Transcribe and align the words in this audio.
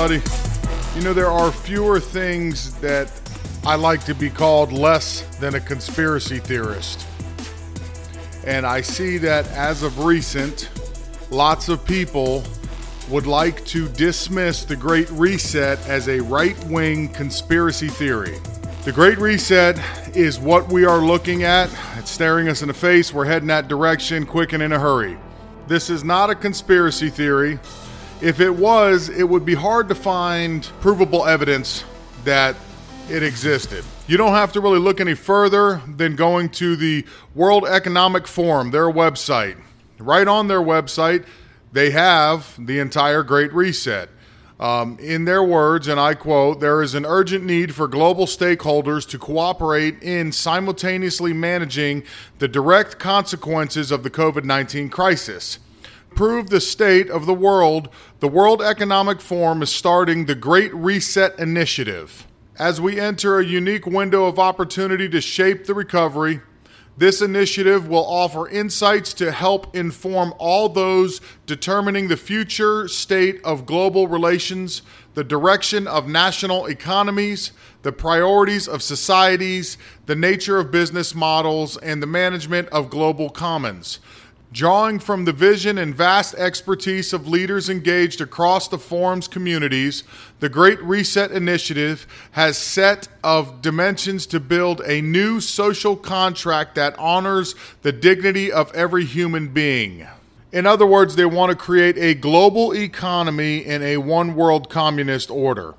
everybody. 0.00 0.96
You 0.96 1.04
know, 1.04 1.12
there 1.12 1.30
are 1.30 1.52
fewer 1.52 2.00
things 2.00 2.74
that 2.80 3.12
I 3.66 3.74
like 3.74 4.02
to 4.04 4.14
be 4.14 4.30
called 4.30 4.72
less 4.72 5.22
than 5.38 5.56
a 5.56 5.60
conspiracy 5.60 6.38
theorist. 6.38 7.06
And 8.46 8.64
I 8.64 8.80
see 8.80 9.18
that 9.18 9.46
as 9.48 9.82
of 9.82 10.02
recent, 10.02 10.70
lots 11.30 11.68
of 11.68 11.84
people 11.84 12.42
would 13.10 13.26
like 13.26 13.62
to 13.66 13.88
dismiss 13.90 14.64
the 14.64 14.74
Great 14.74 15.10
Reset 15.10 15.78
as 15.86 16.08
a 16.08 16.20
right 16.20 16.56
wing 16.64 17.08
conspiracy 17.08 17.88
theory. 17.88 18.38
The 18.84 18.92
Great 18.92 19.18
Reset 19.18 19.78
is 20.16 20.38
what 20.38 20.72
we 20.72 20.86
are 20.86 21.04
looking 21.04 21.42
at. 21.42 21.68
It's 21.98 22.10
staring 22.10 22.48
us 22.48 22.62
in 22.62 22.68
the 22.68 22.74
face. 22.74 23.12
We're 23.12 23.26
heading 23.26 23.48
that 23.48 23.68
direction 23.68 24.24
quick 24.24 24.54
and 24.54 24.62
in 24.62 24.72
a 24.72 24.78
hurry. 24.78 25.18
This 25.66 25.90
is 25.90 26.04
not 26.04 26.30
a 26.30 26.34
conspiracy 26.34 27.10
theory. 27.10 27.58
If 28.22 28.38
it 28.38 28.50
was, 28.50 29.08
it 29.08 29.26
would 29.26 29.46
be 29.46 29.54
hard 29.54 29.88
to 29.88 29.94
find 29.94 30.62
provable 30.82 31.24
evidence 31.24 31.84
that 32.24 32.54
it 33.08 33.22
existed. 33.22 33.82
You 34.06 34.18
don't 34.18 34.34
have 34.34 34.52
to 34.52 34.60
really 34.60 34.78
look 34.78 35.00
any 35.00 35.14
further 35.14 35.80
than 35.86 36.16
going 36.16 36.50
to 36.50 36.76
the 36.76 37.06
World 37.34 37.66
Economic 37.66 38.28
Forum, 38.28 38.72
their 38.72 38.90
website. 38.90 39.56
Right 39.98 40.28
on 40.28 40.48
their 40.48 40.60
website, 40.60 41.24
they 41.72 41.92
have 41.92 42.54
the 42.58 42.78
entire 42.78 43.22
Great 43.22 43.54
Reset. 43.54 44.10
Um, 44.58 44.98
in 44.98 45.24
their 45.24 45.42
words, 45.42 45.88
and 45.88 45.98
I 45.98 46.12
quote, 46.12 46.60
there 46.60 46.82
is 46.82 46.94
an 46.94 47.06
urgent 47.06 47.46
need 47.46 47.74
for 47.74 47.88
global 47.88 48.26
stakeholders 48.26 49.08
to 49.08 49.18
cooperate 49.18 50.02
in 50.02 50.30
simultaneously 50.32 51.32
managing 51.32 52.02
the 52.38 52.48
direct 52.48 52.98
consequences 52.98 53.90
of 53.90 54.02
the 54.02 54.10
COVID 54.10 54.44
19 54.44 54.90
crisis 54.90 55.58
prove 56.20 56.50
the 56.50 56.60
state 56.60 57.08
of 57.08 57.24
the 57.24 57.32
world, 57.32 57.88
the 58.18 58.28
World 58.28 58.60
Economic 58.60 59.22
Forum 59.22 59.62
is 59.62 59.70
starting 59.70 60.26
the 60.26 60.34
Great 60.34 60.70
Reset 60.74 61.38
Initiative. 61.38 62.26
As 62.58 62.78
we 62.78 63.00
enter 63.00 63.38
a 63.38 63.46
unique 63.46 63.86
window 63.86 64.26
of 64.26 64.38
opportunity 64.38 65.08
to 65.08 65.20
shape 65.22 65.64
the 65.64 65.72
recovery, 65.72 66.42
this 66.98 67.22
initiative 67.22 67.88
will 67.88 68.04
offer 68.04 68.46
insights 68.50 69.14
to 69.14 69.32
help 69.32 69.74
inform 69.74 70.34
all 70.36 70.68
those 70.68 71.22
determining 71.46 72.08
the 72.08 72.18
future 72.18 72.86
state 72.86 73.42
of 73.42 73.64
global 73.64 74.06
relations, 74.06 74.82
the 75.14 75.24
direction 75.24 75.86
of 75.86 76.06
national 76.06 76.66
economies, 76.66 77.52
the 77.80 77.92
priorities 77.92 78.68
of 78.68 78.82
societies, 78.82 79.78
the 80.04 80.14
nature 80.14 80.58
of 80.58 80.70
business 80.70 81.14
models, 81.14 81.78
and 81.78 82.02
the 82.02 82.06
management 82.06 82.68
of 82.68 82.90
global 82.90 83.30
commons. 83.30 84.00
Drawing 84.52 84.98
from 84.98 85.26
the 85.26 85.32
vision 85.32 85.78
and 85.78 85.94
vast 85.94 86.34
expertise 86.34 87.12
of 87.12 87.28
leaders 87.28 87.70
engaged 87.70 88.20
across 88.20 88.66
the 88.66 88.78
forum's 88.78 89.28
communities, 89.28 90.02
the 90.40 90.48
Great 90.48 90.82
Reset 90.82 91.30
Initiative 91.30 92.04
has 92.32 92.58
set 92.58 93.06
of 93.22 93.62
dimensions 93.62 94.26
to 94.26 94.40
build 94.40 94.80
a 94.80 95.02
new 95.02 95.40
social 95.40 95.94
contract 95.94 96.74
that 96.74 96.98
honors 96.98 97.54
the 97.82 97.92
dignity 97.92 98.50
of 98.50 98.74
every 98.74 99.04
human 99.04 99.48
being. 99.48 100.08
In 100.50 100.66
other 100.66 100.86
words, 100.86 101.14
they 101.14 101.26
want 101.26 101.50
to 101.50 101.56
create 101.56 101.96
a 101.96 102.14
global 102.14 102.74
economy 102.74 103.64
in 103.64 103.82
a 103.82 103.98
one 103.98 104.34
world 104.34 104.68
communist 104.68 105.30
order. 105.30 105.74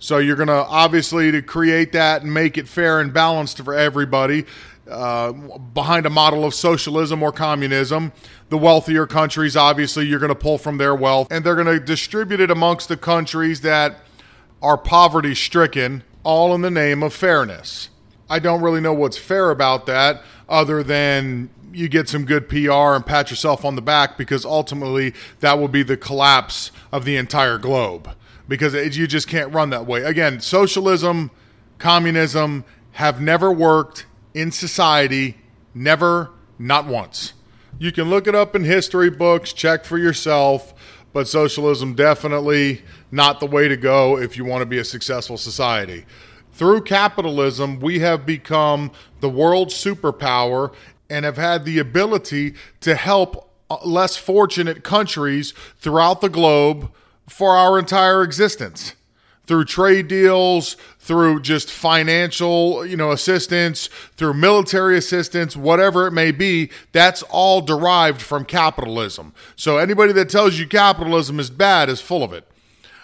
So 0.00 0.18
you're 0.18 0.34
going 0.34 0.48
to 0.48 0.54
obviously 0.54 1.30
to 1.30 1.40
create 1.40 1.92
that 1.92 2.22
and 2.22 2.34
make 2.34 2.58
it 2.58 2.66
fair 2.66 2.98
and 2.98 3.14
balanced 3.14 3.58
for 3.58 3.72
everybody 3.72 4.44
uh, 4.90 5.32
behind 5.32 6.06
a 6.06 6.10
model 6.10 6.44
of 6.44 6.54
socialism 6.54 7.22
or 7.22 7.32
communism. 7.32 8.12
The 8.48 8.58
wealthier 8.58 9.06
countries, 9.06 9.56
obviously, 9.56 10.06
you're 10.06 10.18
going 10.18 10.28
to 10.28 10.34
pull 10.34 10.58
from 10.58 10.78
their 10.78 10.94
wealth, 10.94 11.28
and 11.30 11.44
they're 11.44 11.54
going 11.54 11.66
to 11.66 11.80
distribute 11.80 12.40
it 12.40 12.50
amongst 12.50 12.88
the 12.88 12.96
countries 12.96 13.60
that 13.62 14.00
are 14.60 14.76
poverty 14.76 15.34
stricken, 15.34 16.02
all 16.24 16.54
in 16.54 16.60
the 16.60 16.70
name 16.70 17.02
of 17.02 17.12
fairness. 17.12 17.88
I 18.28 18.38
don't 18.38 18.62
really 18.62 18.80
know 18.80 18.94
what's 18.94 19.18
fair 19.18 19.50
about 19.50 19.86
that, 19.86 20.22
other 20.48 20.82
than 20.82 21.50
you 21.72 21.88
get 21.88 22.08
some 22.08 22.24
good 22.24 22.48
PR 22.48 22.94
and 22.94 23.04
pat 23.04 23.30
yourself 23.30 23.64
on 23.64 23.76
the 23.76 23.82
back 23.82 24.18
because 24.18 24.44
ultimately 24.44 25.14
that 25.40 25.58
will 25.58 25.68
be 25.68 25.82
the 25.82 25.96
collapse 25.96 26.70
of 26.90 27.04
the 27.04 27.16
entire 27.16 27.58
globe 27.58 28.14
because 28.48 28.74
it, 28.74 28.96
you 28.96 29.06
just 29.06 29.28
can't 29.28 29.52
run 29.52 29.70
that 29.70 29.86
way. 29.86 30.02
Again, 30.02 30.40
socialism, 30.40 31.30
communism 31.78 32.64
have 32.92 33.20
never 33.20 33.50
worked 33.50 34.06
in 34.34 34.50
society, 34.50 35.36
never, 35.74 36.30
not 36.58 36.86
once. 36.86 37.34
You 37.78 37.92
can 37.92 38.10
look 38.10 38.26
it 38.26 38.34
up 38.34 38.54
in 38.54 38.64
history 38.64 39.10
books, 39.10 39.52
check 39.52 39.84
for 39.84 39.98
yourself, 39.98 40.74
but 41.12 41.28
socialism 41.28 41.94
definitely 41.94 42.82
not 43.10 43.40
the 43.40 43.46
way 43.46 43.68
to 43.68 43.76
go 43.76 44.18
if 44.18 44.36
you 44.36 44.44
want 44.44 44.62
to 44.62 44.66
be 44.66 44.78
a 44.78 44.84
successful 44.84 45.36
society. 45.36 46.04
Through 46.52 46.82
capitalism, 46.82 47.80
we 47.80 48.00
have 48.00 48.26
become 48.26 48.92
the 49.20 49.28
world 49.28 49.68
superpower 49.68 50.72
and 51.10 51.24
have 51.24 51.36
had 51.36 51.64
the 51.64 51.78
ability 51.78 52.54
to 52.80 52.94
help 52.94 53.50
uh, 53.70 53.78
less 53.84 54.16
fortunate 54.16 54.84
countries 54.84 55.52
throughout 55.78 56.20
the 56.20 56.28
globe 56.28 56.92
for 57.28 57.56
our 57.56 57.78
entire 57.78 58.22
existence 58.22 58.94
through 59.46 59.64
trade 59.64 60.08
deals, 60.08 60.76
through 60.98 61.40
just 61.40 61.70
financial, 61.70 62.86
you 62.86 62.96
know, 62.96 63.10
assistance, 63.10 63.88
through 64.16 64.34
military 64.34 64.96
assistance, 64.96 65.56
whatever 65.56 66.06
it 66.06 66.12
may 66.12 66.30
be, 66.30 66.70
that's 66.92 67.22
all 67.24 67.60
derived 67.60 68.22
from 68.22 68.44
capitalism. 68.44 69.34
So 69.56 69.78
anybody 69.78 70.12
that 70.12 70.28
tells 70.28 70.58
you 70.58 70.66
capitalism 70.66 71.40
is 71.40 71.50
bad 71.50 71.88
is 71.88 72.00
full 72.00 72.22
of 72.22 72.32
it. 72.32 72.46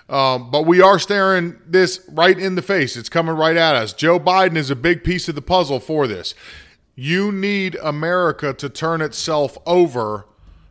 Um, 0.09 0.50
but 0.50 0.62
we 0.62 0.81
are 0.81 0.99
staring 0.99 1.59
this 1.66 2.00
right 2.09 2.38
in 2.38 2.55
the 2.55 2.62
face. 2.62 2.97
It's 2.97 3.10
coming 3.10 3.34
right 3.34 3.56
at 3.56 3.75
us. 3.75 3.93
Joe 3.93 4.19
Biden 4.19 4.56
is 4.56 4.70
a 4.70 4.76
big 4.76 5.05
piece 5.05 5.28
of 5.28 5.34
the 5.34 5.43
puzzle 5.43 5.81
for 5.81 6.06
this. 6.06 6.34
You 6.94 7.31
need 7.31 7.76
America 7.82 8.55
to 8.55 8.69
turn 8.69 9.03
itself 9.03 9.59
over 9.66 10.26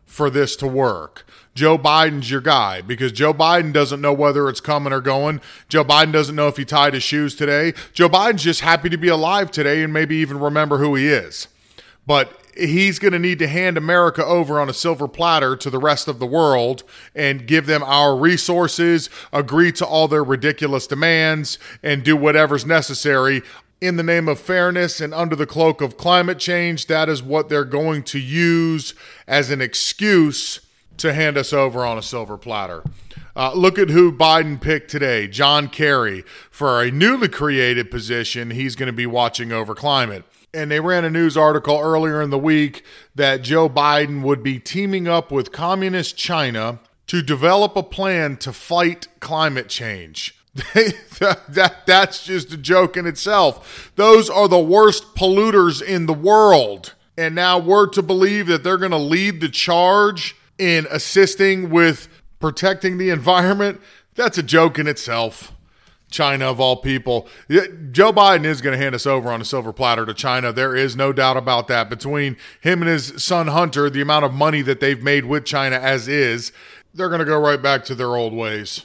for 0.08 0.30
this 0.30 0.56
to 0.56 0.66
work. 0.66 1.24
Joe 1.54 1.78
Biden's 1.78 2.30
your 2.30 2.40
guy 2.40 2.80
because 2.80 3.12
Joe 3.12 3.34
Biden 3.34 3.72
doesn't 3.72 4.00
know 4.00 4.12
whether 4.12 4.48
it's 4.48 4.60
coming 4.60 4.92
or 4.92 5.00
going. 5.00 5.40
Joe 5.68 5.84
Biden 5.84 6.12
doesn't 6.12 6.34
know 6.34 6.48
if 6.48 6.56
he 6.56 6.64
tied 6.64 6.94
his 6.94 7.02
shoes 7.02 7.34
today. 7.34 7.74
Joe 7.92 8.08
Biden's 8.08 8.42
just 8.42 8.62
happy 8.62 8.88
to 8.88 8.96
be 8.96 9.08
alive 9.08 9.50
today 9.50 9.82
and 9.82 9.92
maybe 9.92 10.16
even 10.16 10.40
remember 10.40 10.78
who 10.78 10.94
he 10.94 11.08
is. 11.08 11.48
But 12.06 12.32
he's 12.56 12.98
going 12.98 13.12
to 13.12 13.18
need 13.18 13.38
to 13.38 13.46
hand 13.46 13.76
America 13.76 14.24
over 14.24 14.58
on 14.60 14.68
a 14.68 14.74
silver 14.74 15.06
platter 15.06 15.56
to 15.56 15.70
the 15.70 15.78
rest 15.78 16.08
of 16.08 16.18
the 16.18 16.26
world 16.26 16.82
and 17.14 17.46
give 17.46 17.66
them 17.66 17.82
our 17.82 18.16
resources, 18.16 19.10
agree 19.32 19.72
to 19.72 19.86
all 19.86 20.08
their 20.08 20.24
ridiculous 20.24 20.86
demands, 20.86 21.58
and 21.82 22.02
do 22.02 22.16
whatever's 22.16 22.64
necessary 22.64 23.42
in 23.80 23.96
the 23.96 24.02
name 24.02 24.28
of 24.28 24.40
fairness 24.40 25.00
and 25.00 25.14
under 25.14 25.36
the 25.36 25.46
cloak 25.46 25.80
of 25.80 25.96
climate 25.96 26.38
change. 26.38 26.86
That 26.86 27.08
is 27.08 27.22
what 27.22 27.48
they're 27.48 27.64
going 27.64 28.02
to 28.04 28.18
use 28.18 28.94
as 29.26 29.50
an 29.50 29.60
excuse 29.60 30.60
to 30.98 31.12
hand 31.12 31.36
us 31.36 31.52
over 31.52 31.84
on 31.84 31.96
a 31.96 32.02
silver 32.02 32.36
platter. 32.36 32.82
Uh, 33.36 33.52
look 33.54 33.78
at 33.78 33.88
who 33.88 34.10
Biden 34.10 34.60
picked 34.60 34.90
today 34.90 35.28
John 35.28 35.68
Kerry 35.68 36.24
for 36.50 36.82
a 36.82 36.90
newly 36.90 37.28
created 37.28 37.88
position. 37.88 38.50
He's 38.50 38.74
going 38.74 38.88
to 38.88 38.92
be 38.92 39.06
watching 39.06 39.52
over 39.52 39.76
climate. 39.76 40.24
And 40.52 40.70
they 40.70 40.80
ran 40.80 41.04
a 41.04 41.10
news 41.10 41.36
article 41.36 41.78
earlier 41.78 42.20
in 42.20 42.30
the 42.30 42.38
week 42.38 42.84
that 43.14 43.42
Joe 43.42 43.68
Biden 43.68 44.22
would 44.22 44.42
be 44.42 44.58
teaming 44.58 45.06
up 45.06 45.30
with 45.30 45.52
communist 45.52 46.16
China 46.16 46.80
to 47.06 47.22
develop 47.22 47.76
a 47.76 47.82
plan 47.82 48.36
to 48.38 48.52
fight 48.52 49.08
climate 49.20 49.68
change. 49.68 50.37
That, 50.74 51.40
that, 51.48 51.86
that's 51.86 52.24
just 52.24 52.52
a 52.52 52.56
joke 52.56 52.96
in 52.96 53.06
itself. 53.06 53.92
Those 53.96 54.28
are 54.30 54.48
the 54.48 54.58
worst 54.58 55.14
polluters 55.14 55.82
in 55.82 56.06
the 56.06 56.14
world. 56.14 56.94
And 57.16 57.34
now 57.34 57.58
we're 57.58 57.88
to 57.88 58.02
believe 58.02 58.46
that 58.46 58.62
they're 58.62 58.78
going 58.78 58.92
to 58.92 58.96
lead 58.96 59.40
the 59.40 59.48
charge 59.48 60.36
in 60.58 60.86
assisting 60.90 61.70
with 61.70 62.08
protecting 62.40 62.98
the 62.98 63.10
environment, 63.10 63.80
that's 64.14 64.38
a 64.38 64.42
joke 64.42 64.78
in 64.78 64.86
itself. 64.86 65.52
China, 66.10 66.46
of 66.46 66.58
all 66.58 66.76
people. 66.76 67.28
Joe 67.50 68.14
Biden 68.14 68.46
is 68.46 68.62
going 68.62 68.76
to 68.76 68.82
hand 68.82 68.94
us 68.94 69.06
over 69.06 69.30
on 69.30 69.42
a 69.42 69.44
silver 69.44 69.74
platter 69.74 70.06
to 70.06 70.14
China. 70.14 70.52
There 70.52 70.74
is 70.74 70.96
no 70.96 71.12
doubt 71.12 71.36
about 71.36 71.68
that. 71.68 71.90
Between 71.90 72.38
him 72.62 72.80
and 72.80 72.88
his 72.88 73.22
son 73.22 73.48
Hunter, 73.48 73.90
the 73.90 74.00
amount 74.00 74.24
of 74.24 74.32
money 74.32 74.62
that 74.62 74.80
they've 74.80 75.02
made 75.02 75.26
with 75.26 75.44
China 75.44 75.76
as 75.76 76.08
is, 76.08 76.50
they're 76.94 77.10
going 77.10 77.18
to 77.18 77.26
go 77.26 77.38
right 77.38 77.60
back 77.60 77.84
to 77.84 77.94
their 77.94 78.16
old 78.16 78.32
ways. 78.32 78.84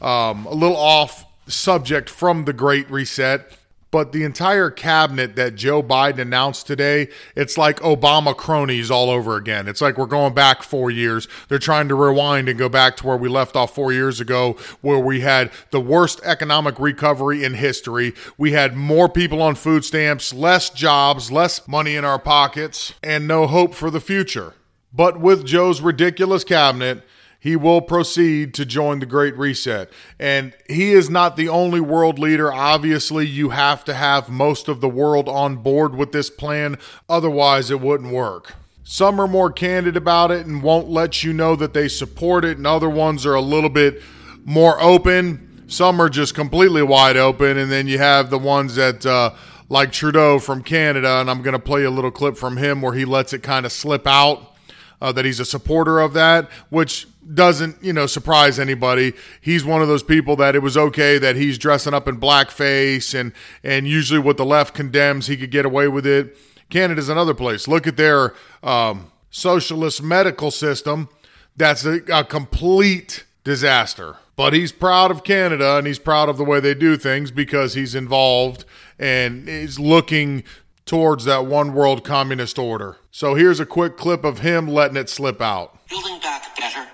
Um, 0.00 0.46
a 0.46 0.54
little 0.54 0.76
off 0.76 1.26
subject 1.46 2.08
from 2.10 2.44
the 2.44 2.52
Great 2.52 2.90
Reset 2.90 3.50
but 3.94 4.10
the 4.10 4.24
entire 4.24 4.70
cabinet 4.70 5.36
that 5.36 5.54
Joe 5.54 5.80
Biden 5.80 6.18
announced 6.18 6.66
today, 6.66 7.10
it's 7.36 7.56
like 7.56 7.78
Obama 7.78 8.36
cronies 8.36 8.90
all 8.90 9.08
over 9.08 9.36
again. 9.36 9.68
It's 9.68 9.80
like 9.80 9.96
we're 9.96 10.06
going 10.06 10.34
back 10.34 10.64
four 10.64 10.90
years. 10.90 11.28
They're 11.46 11.60
trying 11.60 11.86
to 11.86 11.94
rewind 11.94 12.48
and 12.48 12.58
go 12.58 12.68
back 12.68 12.96
to 12.96 13.06
where 13.06 13.16
we 13.16 13.28
left 13.28 13.54
off 13.54 13.72
four 13.72 13.92
years 13.92 14.20
ago, 14.20 14.56
where 14.80 14.98
we 14.98 15.20
had 15.20 15.52
the 15.70 15.80
worst 15.80 16.20
economic 16.24 16.80
recovery 16.80 17.44
in 17.44 17.54
history. 17.54 18.14
We 18.36 18.50
had 18.50 18.74
more 18.74 19.08
people 19.08 19.40
on 19.40 19.54
food 19.54 19.84
stamps, 19.84 20.34
less 20.34 20.70
jobs, 20.70 21.30
less 21.30 21.68
money 21.68 21.94
in 21.94 22.04
our 22.04 22.18
pockets, 22.18 22.94
and 23.00 23.28
no 23.28 23.46
hope 23.46 23.74
for 23.74 23.92
the 23.92 24.00
future. 24.00 24.54
But 24.92 25.20
with 25.20 25.46
Joe's 25.46 25.80
ridiculous 25.80 26.42
cabinet, 26.42 27.04
he 27.44 27.56
will 27.56 27.82
proceed 27.82 28.54
to 28.54 28.64
join 28.64 29.00
the 29.00 29.06
Great 29.06 29.36
Reset. 29.36 29.90
And 30.18 30.54
he 30.66 30.92
is 30.92 31.10
not 31.10 31.36
the 31.36 31.50
only 31.50 31.78
world 31.78 32.18
leader. 32.18 32.50
Obviously, 32.50 33.26
you 33.26 33.50
have 33.50 33.84
to 33.84 33.92
have 33.92 34.30
most 34.30 34.66
of 34.66 34.80
the 34.80 34.88
world 34.88 35.28
on 35.28 35.56
board 35.56 35.94
with 35.94 36.12
this 36.12 36.30
plan, 36.30 36.78
otherwise, 37.06 37.70
it 37.70 37.82
wouldn't 37.82 38.14
work. 38.14 38.54
Some 38.82 39.20
are 39.20 39.28
more 39.28 39.52
candid 39.52 39.94
about 39.94 40.30
it 40.30 40.46
and 40.46 40.62
won't 40.62 40.88
let 40.88 41.22
you 41.22 41.34
know 41.34 41.54
that 41.56 41.74
they 41.74 41.86
support 41.86 42.46
it, 42.46 42.56
and 42.56 42.66
other 42.66 42.88
ones 42.88 43.26
are 43.26 43.34
a 43.34 43.42
little 43.42 43.68
bit 43.68 44.00
more 44.46 44.80
open. 44.80 45.64
Some 45.66 46.00
are 46.00 46.08
just 46.08 46.34
completely 46.34 46.82
wide 46.82 47.18
open, 47.18 47.58
and 47.58 47.70
then 47.70 47.86
you 47.86 47.98
have 47.98 48.30
the 48.30 48.38
ones 48.38 48.76
that, 48.76 49.04
uh, 49.04 49.34
like 49.68 49.92
Trudeau 49.92 50.38
from 50.38 50.62
Canada, 50.62 51.20
and 51.20 51.30
I'm 51.30 51.42
going 51.42 51.52
to 51.52 51.58
play 51.58 51.84
a 51.84 51.90
little 51.90 52.10
clip 52.10 52.38
from 52.38 52.56
him 52.56 52.80
where 52.80 52.94
he 52.94 53.04
lets 53.04 53.34
it 53.34 53.42
kind 53.42 53.66
of 53.66 53.72
slip 53.72 54.06
out 54.06 54.54
uh, 55.02 55.12
that 55.12 55.26
he's 55.26 55.40
a 55.40 55.44
supporter 55.44 56.00
of 56.00 56.14
that, 56.14 56.48
which 56.70 57.06
doesn't 57.32 57.82
you 57.82 57.92
know 57.92 58.06
surprise 58.06 58.58
anybody. 58.58 59.12
He's 59.40 59.64
one 59.64 59.82
of 59.82 59.88
those 59.88 60.02
people 60.02 60.36
that 60.36 60.54
it 60.54 60.60
was 60.60 60.76
okay 60.76 61.18
that 61.18 61.36
he's 61.36 61.58
dressing 61.58 61.94
up 61.94 62.08
in 62.08 62.18
blackface 62.18 63.18
and 63.18 63.32
and 63.62 63.86
usually 63.86 64.20
what 64.20 64.36
the 64.36 64.44
left 64.44 64.74
condemns, 64.74 65.26
he 65.26 65.36
could 65.36 65.50
get 65.50 65.64
away 65.64 65.88
with 65.88 66.06
it. 66.06 66.36
Canada's 66.70 67.08
another 67.08 67.34
place. 67.34 67.68
Look 67.68 67.86
at 67.86 67.96
their 67.96 68.34
um, 68.62 69.12
socialist 69.30 70.02
medical 70.02 70.50
system. 70.50 71.08
That's 71.56 71.84
a, 71.84 72.00
a 72.12 72.24
complete 72.24 73.24
disaster. 73.44 74.16
But 74.36 74.52
he's 74.52 74.72
proud 74.72 75.10
of 75.10 75.22
Canada 75.22 75.76
and 75.76 75.86
he's 75.86 76.00
proud 76.00 76.28
of 76.28 76.38
the 76.38 76.44
way 76.44 76.58
they 76.58 76.74
do 76.74 76.96
things 76.96 77.30
because 77.30 77.74
he's 77.74 77.94
involved 77.94 78.64
and 78.98 79.48
is 79.48 79.78
looking 79.78 80.42
towards 80.86 81.24
that 81.24 81.46
one 81.46 81.72
world 81.72 82.04
communist 82.04 82.58
order. 82.58 82.96
So 83.10 83.34
here's 83.34 83.60
a 83.60 83.66
quick 83.66 83.96
clip 83.96 84.24
of 84.24 84.40
him 84.40 84.68
letting 84.68 84.96
it 84.96 85.08
slip 85.08 85.40
out. 85.40 85.78
Building 85.88 86.18
back 86.20 86.56
better 86.56 86.88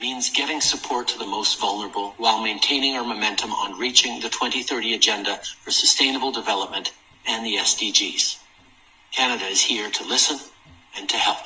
means 0.00 0.30
getting 0.30 0.60
support 0.60 1.08
to 1.08 1.18
the 1.18 1.26
most 1.26 1.58
vulnerable 1.58 2.14
while 2.18 2.42
maintaining 2.42 2.96
our 2.96 3.04
momentum 3.04 3.50
on 3.50 3.78
reaching 3.78 4.20
the 4.20 4.28
2030 4.28 4.94
Agenda 4.94 5.40
for 5.62 5.70
Sustainable 5.70 6.32
Development 6.32 6.92
and 7.26 7.44
the 7.44 7.56
SDGs. 7.56 8.38
Canada 9.12 9.46
is 9.46 9.62
here 9.62 9.90
to 9.90 10.04
listen 10.04 10.38
and 10.98 11.08
to 11.08 11.16
help. 11.16 11.38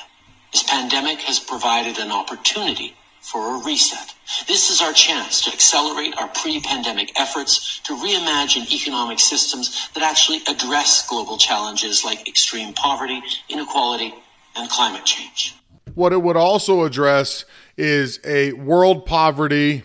This 0.53 0.65
pandemic 0.65 1.21
has 1.21 1.39
provided 1.39 1.99
an 1.99 2.11
opportunity 2.11 2.97
for 3.21 3.55
a 3.55 3.65
reset. 3.65 4.15
This 4.49 4.71
is 4.71 4.81
our 4.81 4.93
chance 4.93 5.43
to 5.45 5.53
accelerate 5.53 6.15
our 6.19 6.29
pre-pandemic 6.29 7.21
efforts 7.21 7.81
to 7.85 7.95
reimagine 7.95 8.73
economic 8.73 9.21
systems 9.21 9.89
that 9.95 10.03
actually 10.03 10.41
address 10.49 11.07
global 11.07 11.37
challenges 11.37 12.05
like 12.05 12.27
extreme 12.27 12.73
poverty, 12.73 13.23
inequality, 13.49 14.15
and 14.57 14.69
climate 14.69 15.05
change. 15.05 15.55
What 15.95 16.13
it 16.13 16.23
would 16.23 16.37
also 16.37 16.85
address 16.85 17.45
is 17.81 18.21
a 18.25 18.53
world 18.53 19.07
poverty. 19.07 19.85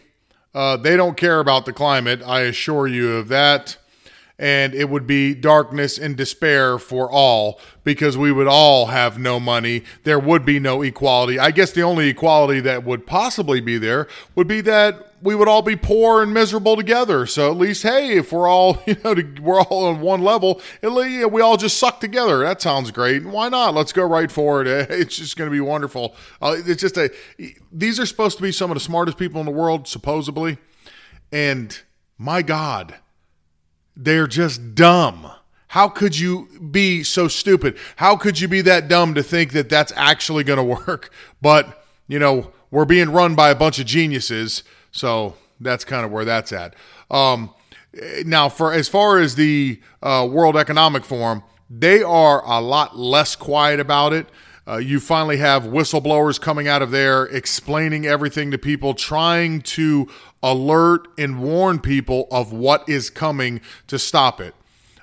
Uh, 0.53 0.77
they 0.77 0.95
don't 0.95 1.17
care 1.17 1.39
about 1.39 1.65
the 1.65 1.73
climate, 1.73 2.21
I 2.25 2.41
assure 2.41 2.87
you 2.87 3.15
of 3.15 3.29
that 3.29 3.77
and 4.37 4.73
it 4.73 4.89
would 4.89 5.07
be 5.07 5.33
darkness 5.33 5.97
and 5.97 6.17
despair 6.17 6.77
for 6.77 7.09
all 7.09 7.59
because 7.83 8.17
we 8.17 8.31
would 8.31 8.47
all 8.47 8.87
have 8.87 9.17
no 9.17 9.39
money. 9.39 9.83
There 10.03 10.19
would 10.19 10.45
be 10.45 10.59
no 10.59 10.81
equality. 10.81 11.39
I 11.39 11.51
guess 11.51 11.71
the 11.71 11.83
only 11.83 12.09
equality 12.09 12.59
that 12.61 12.83
would 12.83 13.07
possibly 13.07 13.61
be 13.61 13.77
there 13.77 14.07
would 14.35 14.47
be 14.47 14.61
that 14.61 15.13
we 15.21 15.35
would 15.35 15.47
all 15.47 15.61
be 15.61 15.75
poor 15.75 16.21
and 16.21 16.33
miserable 16.33 16.75
together. 16.75 17.25
So 17.25 17.51
at 17.51 17.57
least, 17.57 17.83
hey, 17.83 18.17
if 18.17 18.31
we're 18.31 18.47
all, 18.47 18.81
you 18.87 18.95
know, 19.03 19.15
we're 19.41 19.61
all 19.61 19.85
on 19.85 20.01
one 20.01 20.21
level, 20.21 20.61
at 20.83 20.91
least 20.91 21.31
we 21.31 21.41
all 21.41 21.57
just 21.57 21.77
suck 21.77 21.99
together. 21.99 22.39
That 22.39 22.61
sounds 22.61 22.91
great. 22.91 23.25
Why 23.25 23.49
not? 23.49 23.73
Let's 23.73 23.93
go 23.93 24.03
right 24.03 24.31
for 24.31 24.61
it. 24.61 24.89
It's 25.05 25.17
just 25.17 25.37
going 25.37 25.49
to 25.49 25.51
be 25.51 25.59
wonderful. 25.59 26.15
Uh, 26.41 26.55
it's 26.65 26.81
just 26.81 26.97
a, 26.97 27.11
these 27.71 27.99
are 27.99 28.05
supposed 28.05 28.37
to 28.37 28.43
be 28.43 28.51
some 28.51 28.71
of 28.71 28.75
the 28.75 28.81
smartest 28.81 29.17
people 29.17 29.39
in 29.39 29.45
the 29.45 29.51
world, 29.51 29.87
supposedly. 29.87 30.57
And 31.31 31.77
my 32.17 32.41
God, 32.41 32.95
they're 33.95 34.27
just 34.27 34.75
dumb. 34.75 35.31
How 35.69 35.89
could 35.89 36.17
you 36.17 36.47
be 36.71 37.03
so 37.03 37.27
stupid? 37.27 37.77
How 37.97 38.15
could 38.15 38.39
you 38.39 38.47
be 38.47 38.61
that 38.61 38.87
dumb 38.87 39.13
to 39.15 39.23
think 39.23 39.51
that 39.51 39.69
that's 39.69 39.91
actually 39.95 40.43
going 40.43 40.57
to 40.65 40.85
work? 40.85 41.11
But, 41.41 41.83
you 42.07 42.19
know, 42.19 42.51
we're 42.71 42.85
being 42.85 43.11
run 43.11 43.35
by 43.35 43.49
a 43.49 43.55
bunch 43.55 43.79
of 43.79 43.85
geniuses. 43.85 44.63
So 44.95 45.35
that's 45.59 45.83
kind 45.83 46.05
of 46.05 46.11
where 46.11 46.23
that's 46.23 46.53
at. 46.53 46.73
Um, 47.11 47.53
now, 48.25 48.47
for 48.47 48.71
as 48.71 48.87
far 48.87 49.19
as 49.19 49.35
the 49.35 49.81
uh, 50.01 50.25
World 50.31 50.55
Economic 50.55 51.03
Forum, 51.03 51.43
they 51.69 52.01
are 52.01 52.41
a 52.45 52.61
lot 52.61 52.97
less 52.97 53.35
quiet 53.35 53.81
about 53.81 54.13
it. 54.13 54.27
Uh, 54.65 54.77
you 54.77 55.01
finally 55.01 55.37
have 55.37 55.63
whistleblowers 55.63 56.39
coming 56.39 56.69
out 56.69 56.81
of 56.81 56.91
there 56.91 57.25
explaining 57.25 58.05
everything 58.05 58.51
to 58.51 58.57
people, 58.57 58.93
trying 58.93 59.61
to 59.61 60.07
alert 60.41 61.09
and 61.17 61.41
warn 61.41 61.79
people 61.79 62.29
of 62.31 62.53
what 62.53 62.87
is 62.87 63.09
coming 63.09 63.59
to 63.87 63.99
stop 63.99 64.39
it. 64.39 64.55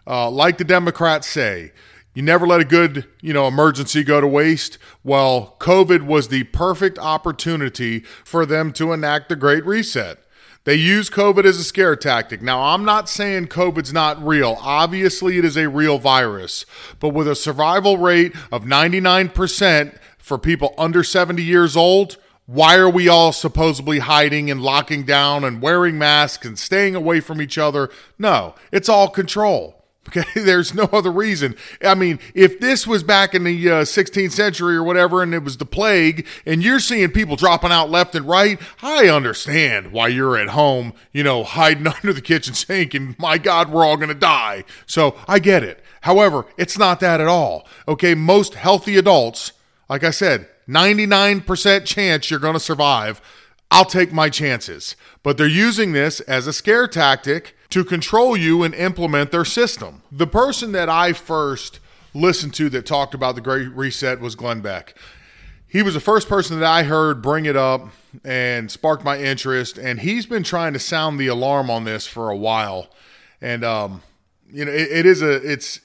Uh, 0.06 0.30
like 0.30 0.56
the 0.56 0.64
Democrats 0.64 1.28
say, 1.28 1.70
you 2.14 2.22
never 2.22 2.46
let 2.46 2.60
a 2.60 2.64
good, 2.64 3.06
you 3.20 3.32
know, 3.32 3.46
emergency 3.46 4.04
go 4.04 4.20
to 4.20 4.26
waste. 4.26 4.78
Well, 5.02 5.56
COVID 5.60 6.02
was 6.02 6.28
the 6.28 6.44
perfect 6.44 6.98
opportunity 6.98 8.00
for 8.24 8.44
them 8.44 8.72
to 8.74 8.92
enact 8.92 9.28
the 9.28 9.36
Great 9.36 9.64
Reset. 9.64 10.18
They 10.64 10.76
use 10.76 11.10
COVID 11.10 11.44
as 11.44 11.58
a 11.58 11.64
scare 11.64 11.96
tactic. 11.96 12.40
Now, 12.40 12.62
I'm 12.62 12.84
not 12.84 13.08
saying 13.08 13.48
COVID's 13.48 13.92
not 13.92 14.24
real. 14.24 14.56
Obviously, 14.60 15.36
it 15.36 15.44
is 15.44 15.56
a 15.56 15.68
real 15.68 15.98
virus. 15.98 16.64
But 17.00 17.08
with 17.08 17.26
a 17.26 17.34
survival 17.34 17.98
rate 17.98 18.32
of 18.52 18.62
99% 18.62 19.98
for 20.18 20.38
people 20.38 20.72
under 20.78 21.02
70 21.02 21.42
years 21.42 21.76
old, 21.76 22.16
why 22.46 22.76
are 22.76 22.90
we 22.90 23.08
all 23.08 23.32
supposedly 23.32 24.00
hiding 24.00 24.50
and 24.50 24.62
locking 24.62 25.04
down 25.04 25.42
and 25.42 25.62
wearing 25.62 25.98
masks 25.98 26.46
and 26.46 26.56
staying 26.56 26.94
away 26.94 27.18
from 27.18 27.42
each 27.42 27.58
other? 27.58 27.90
No, 28.16 28.54
it's 28.70 28.88
all 28.88 29.08
control. 29.08 29.81
Okay, 30.08 30.24
there's 30.40 30.74
no 30.74 30.84
other 30.92 31.12
reason. 31.12 31.54
I 31.82 31.94
mean, 31.94 32.18
if 32.34 32.58
this 32.60 32.86
was 32.86 33.02
back 33.02 33.34
in 33.34 33.44
the 33.44 33.70
uh, 33.70 33.74
16th 33.82 34.32
century 34.32 34.76
or 34.76 34.82
whatever, 34.82 35.22
and 35.22 35.32
it 35.32 35.44
was 35.44 35.56
the 35.56 35.64
plague, 35.64 36.26
and 36.44 36.62
you're 36.62 36.80
seeing 36.80 37.10
people 37.10 37.36
dropping 37.36 37.70
out 37.70 37.90
left 37.90 38.14
and 38.14 38.26
right, 38.26 38.60
I 38.82 39.08
understand 39.08 39.92
why 39.92 40.08
you're 40.08 40.36
at 40.36 40.48
home, 40.48 40.92
you 41.12 41.22
know, 41.22 41.44
hiding 41.44 41.86
under 42.02 42.12
the 42.12 42.20
kitchen 42.20 42.54
sink, 42.54 42.94
and 42.94 43.18
my 43.18 43.38
God, 43.38 43.70
we're 43.70 43.84
all 43.84 43.96
going 43.96 44.08
to 44.08 44.14
die. 44.14 44.64
So 44.86 45.16
I 45.28 45.38
get 45.38 45.62
it. 45.62 45.82
However, 46.02 46.46
it's 46.56 46.76
not 46.76 47.00
that 47.00 47.20
at 47.20 47.28
all. 47.28 47.66
Okay, 47.86 48.14
most 48.14 48.54
healthy 48.54 48.96
adults, 48.96 49.52
like 49.88 50.02
I 50.02 50.10
said, 50.10 50.48
99% 50.68 51.84
chance 51.84 52.30
you're 52.30 52.40
going 52.40 52.54
to 52.54 52.60
survive. 52.60 53.20
I'll 53.70 53.84
take 53.84 54.12
my 54.12 54.28
chances. 54.28 54.96
But 55.22 55.38
they're 55.38 55.46
using 55.46 55.92
this 55.92 56.20
as 56.20 56.46
a 56.46 56.52
scare 56.52 56.86
tactic 56.86 57.56
to 57.72 57.84
control 57.84 58.36
you 58.36 58.62
and 58.62 58.74
implement 58.74 59.30
their 59.30 59.44
system. 59.44 60.02
The 60.12 60.26
person 60.26 60.72
that 60.72 60.88
I 60.88 61.12
first 61.12 61.80
listened 62.14 62.54
to 62.54 62.68
that 62.70 62.86
talked 62.86 63.14
about 63.14 63.34
the 63.34 63.40
Great 63.40 63.68
Reset 63.68 64.20
was 64.20 64.34
Glenn 64.34 64.60
Beck. 64.60 64.94
He 65.66 65.82
was 65.82 65.94
the 65.94 66.00
first 66.00 66.28
person 66.28 66.60
that 66.60 66.66
I 66.70 66.82
heard 66.82 67.22
bring 67.22 67.46
it 67.46 67.56
up 67.56 67.88
and 68.24 68.70
sparked 68.70 69.04
my 69.04 69.18
interest, 69.18 69.78
and 69.78 70.00
he's 70.00 70.26
been 70.26 70.42
trying 70.42 70.74
to 70.74 70.78
sound 70.78 71.18
the 71.18 71.28
alarm 71.28 71.70
on 71.70 71.84
this 71.84 72.06
for 72.06 72.28
a 72.28 72.36
while. 72.36 72.90
And 73.40 73.64
um, 73.64 74.02
you 74.50 74.66
know, 74.66 74.70
it, 74.70 74.92
it 74.92 75.06
is 75.06 75.22
a 75.22 75.32
it's 75.50 75.80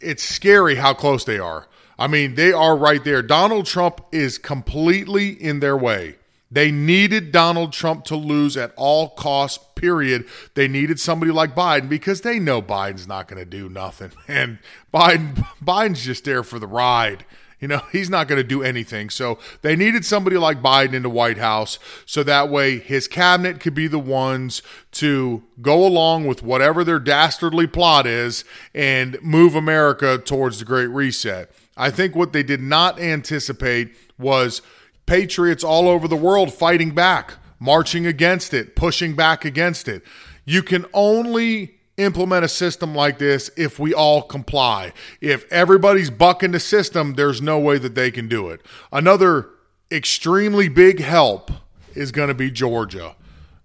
it's 0.00 0.22
scary 0.22 0.76
how 0.76 0.94
close 0.94 1.24
they 1.24 1.40
are. 1.40 1.66
I 1.98 2.06
mean, 2.06 2.36
they 2.36 2.52
are 2.52 2.76
right 2.76 3.02
there. 3.02 3.20
Donald 3.20 3.66
Trump 3.66 4.00
is 4.12 4.38
completely 4.38 5.30
in 5.30 5.58
their 5.58 5.76
way. 5.76 6.16
They 6.52 6.70
needed 6.70 7.32
Donald 7.32 7.72
Trump 7.72 8.04
to 8.04 8.16
lose 8.16 8.58
at 8.58 8.74
all 8.76 9.08
costs, 9.08 9.64
period. 9.74 10.26
They 10.54 10.68
needed 10.68 11.00
somebody 11.00 11.32
like 11.32 11.54
Biden 11.54 11.88
because 11.88 12.20
they 12.20 12.38
know 12.38 12.60
Biden's 12.60 13.08
not 13.08 13.26
going 13.26 13.42
to 13.42 13.48
do 13.48 13.70
nothing. 13.70 14.12
And 14.28 14.58
Biden 14.92 15.46
Biden's 15.64 16.04
just 16.04 16.24
there 16.24 16.42
for 16.42 16.58
the 16.58 16.66
ride. 16.66 17.24
You 17.58 17.68
know, 17.68 17.82
he's 17.92 18.10
not 18.10 18.28
going 18.28 18.40
to 18.40 18.46
do 18.46 18.62
anything. 18.62 19.08
So 19.08 19.38
they 19.62 19.76
needed 19.76 20.04
somebody 20.04 20.36
like 20.36 20.60
Biden 20.60 20.94
in 20.94 21.02
the 21.02 21.10
White 21.10 21.38
House 21.38 21.78
so 22.04 22.22
that 22.24 22.50
way 22.50 22.78
his 22.78 23.08
cabinet 23.08 23.60
could 23.60 23.74
be 23.74 23.86
the 23.86 24.00
ones 24.00 24.62
to 24.92 25.44
go 25.62 25.86
along 25.86 26.26
with 26.26 26.42
whatever 26.42 26.82
their 26.82 26.98
dastardly 26.98 27.66
plot 27.66 28.06
is 28.06 28.44
and 28.74 29.16
move 29.22 29.54
America 29.54 30.18
towards 30.18 30.58
the 30.58 30.64
Great 30.64 30.88
Reset. 30.88 31.50
I 31.76 31.90
think 31.90 32.14
what 32.14 32.32
they 32.32 32.42
did 32.42 32.60
not 32.60 32.98
anticipate 33.00 33.94
was 34.18 34.60
patriots 35.06 35.64
all 35.64 35.88
over 35.88 36.08
the 36.08 36.16
world 36.16 36.52
fighting 36.52 36.94
back, 36.94 37.34
marching 37.58 38.06
against 38.06 38.54
it, 38.54 38.76
pushing 38.76 39.14
back 39.14 39.44
against 39.44 39.88
it. 39.88 40.02
You 40.44 40.62
can 40.62 40.86
only 40.92 41.76
implement 41.96 42.44
a 42.44 42.48
system 42.48 42.94
like 42.94 43.18
this 43.18 43.50
if 43.56 43.78
we 43.78 43.92
all 43.94 44.22
comply. 44.22 44.92
If 45.20 45.50
everybody's 45.52 46.10
bucking 46.10 46.52
the 46.52 46.60
system, 46.60 47.14
there's 47.14 47.42
no 47.42 47.58
way 47.58 47.78
that 47.78 47.94
they 47.94 48.10
can 48.10 48.28
do 48.28 48.48
it. 48.48 48.62
Another 48.90 49.50
extremely 49.90 50.68
big 50.68 51.00
help 51.00 51.50
is 51.94 52.12
going 52.12 52.28
to 52.28 52.34
be 52.34 52.50
Georgia. 52.50 53.14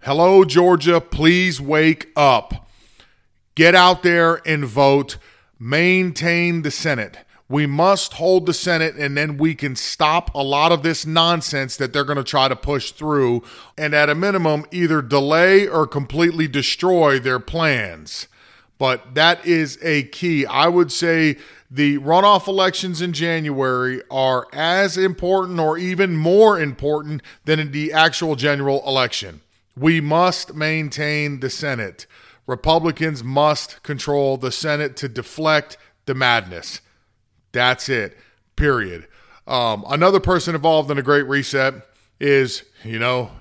Hello, 0.01 0.43
Georgia, 0.45 1.01
please 1.01 1.59
wake 1.59 2.09
up. 2.15 2.69
Get 3.55 3.73
out 3.73 4.03
there 4.03 4.41
and 4.47 4.65
vote. 4.65 5.17
Maintain 5.59 6.61
the 6.61 6.71
Senate. 6.71 7.17
We 7.49 7.65
must 7.65 8.13
hold 8.13 8.45
the 8.45 8.53
Senate, 8.53 8.95
and 8.95 9.15
then 9.15 9.37
we 9.37 9.55
can 9.55 9.75
stop 9.75 10.33
a 10.35 10.43
lot 10.43 10.73
of 10.73 10.83
this 10.83 11.05
nonsense 11.05 11.77
that 11.77 11.93
they're 11.93 12.03
going 12.03 12.17
to 12.17 12.23
try 12.23 12.49
to 12.49 12.55
push 12.57 12.91
through, 12.91 13.43
and 13.77 13.93
at 13.93 14.09
a 14.09 14.15
minimum, 14.15 14.65
either 14.71 15.01
delay 15.01 15.65
or 15.65 15.87
completely 15.87 16.47
destroy 16.47 17.19
their 17.19 17.39
plans. 17.39 18.27
But 18.77 19.15
that 19.15 19.45
is 19.45 19.79
a 19.81 20.03
key. 20.03 20.45
I 20.45 20.67
would 20.67 20.91
say 20.91 21.37
the 21.71 21.97
runoff 21.99 22.47
elections 22.47 23.01
in 23.01 23.13
January 23.13 24.01
are 24.11 24.47
as 24.53 24.97
important 24.97 25.59
or 25.59 25.77
even 25.77 26.15
more 26.15 26.59
important 26.59 27.21
than 27.45 27.71
the 27.71 27.93
actual 27.93 28.35
general 28.35 28.83
election. 28.85 29.41
We 29.75 30.01
must 30.01 30.53
maintain 30.53 31.39
the 31.39 31.49
Senate. 31.49 32.07
Republicans 32.45 33.23
must 33.23 33.83
control 33.83 34.37
the 34.37 34.51
Senate 34.51 34.95
to 34.97 35.09
deflect 35.09 35.77
the 36.05 36.15
madness. 36.15 36.81
That's 37.57 37.89
it. 37.89 38.15
Period. 38.55 39.07
Um, 39.47 39.83
another 39.89 40.19
person 40.19 40.53
involved 40.53 40.91
in 40.91 40.99
a 40.99 41.01
great 41.01 41.23
reset 41.23 41.73
is, 42.19 42.61
you 42.83 42.99
know, 42.99 43.31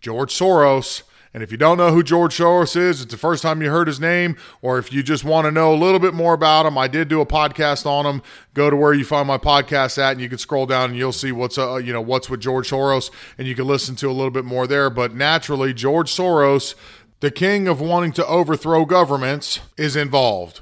George 0.00 0.32
Soros. 0.32 1.02
And 1.32 1.42
if 1.42 1.50
you 1.50 1.58
don't 1.58 1.76
know 1.76 1.90
who 1.90 2.04
George 2.04 2.36
Soros 2.36 2.76
is, 2.76 3.02
it's 3.02 3.10
the 3.10 3.18
first 3.18 3.42
time 3.42 3.60
you 3.60 3.70
heard 3.70 3.88
his 3.88 3.98
name, 3.98 4.36
or 4.62 4.78
if 4.78 4.92
you 4.92 5.02
just 5.02 5.24
want 5.24 5.46
to 5.46 5.50
know 5.50 5.74
a 5.74 5.76
little 5.76 5.98
bit 5.98 6.14
more 6.14 6.34
about 6.34 6.66
him, 6.66 6.78
I 6.78 6.86
did 6.86 7.08
do 7.08 7.20
a 7.20 7.26
podcast 7.26 7.84
on 7.84 8.06
him. 8.06 8.22
Go 8.54 8.70
to 8.70 8.76
where 8.76 8.94
you 8.94 9.04
find 9.04 9.26
my 9.26 9.38
podcast 9.38 9.98
at, 9.98 10.12
and 10.12 10.20
you 10.20 10.28
can 10.28 10.38
scroll 10.38 10.66
down 10.66 10.90
and 10.90 10.96
you'll 10.96 11.10
see 11.10 11.32
what's 11.32 11.58
uh, 11.58 11.78
you 11.78 11.92
know 11.92 12.00
what's 12.00 12.30
with 12.30 12.38
George 12.38 12.70
Soros, 12.70 13.10
and 13.36 13.48
you 13.48 13.56
can 13.56 13.66
listen 13.66 13.96
to 13.96 14.08
a 14.08 14.12
little 14.12 14.30
bit 14.30 14.44
more 14.44 14.68
there. 14.68 14.88
But 14.88 15.16
naturally, 15.16 15.74
George 15.74 16.14
Soros, 16.14 16.76
the 17.18 17.32
king 17.32 17.66
of 17.66 17.80
wanting 17.80 18.12
to 18.12 18.26
overthrow 18.28 18.84
governments, 18.84 19.58
is 19.76 19.96
involved. 19.96 20.60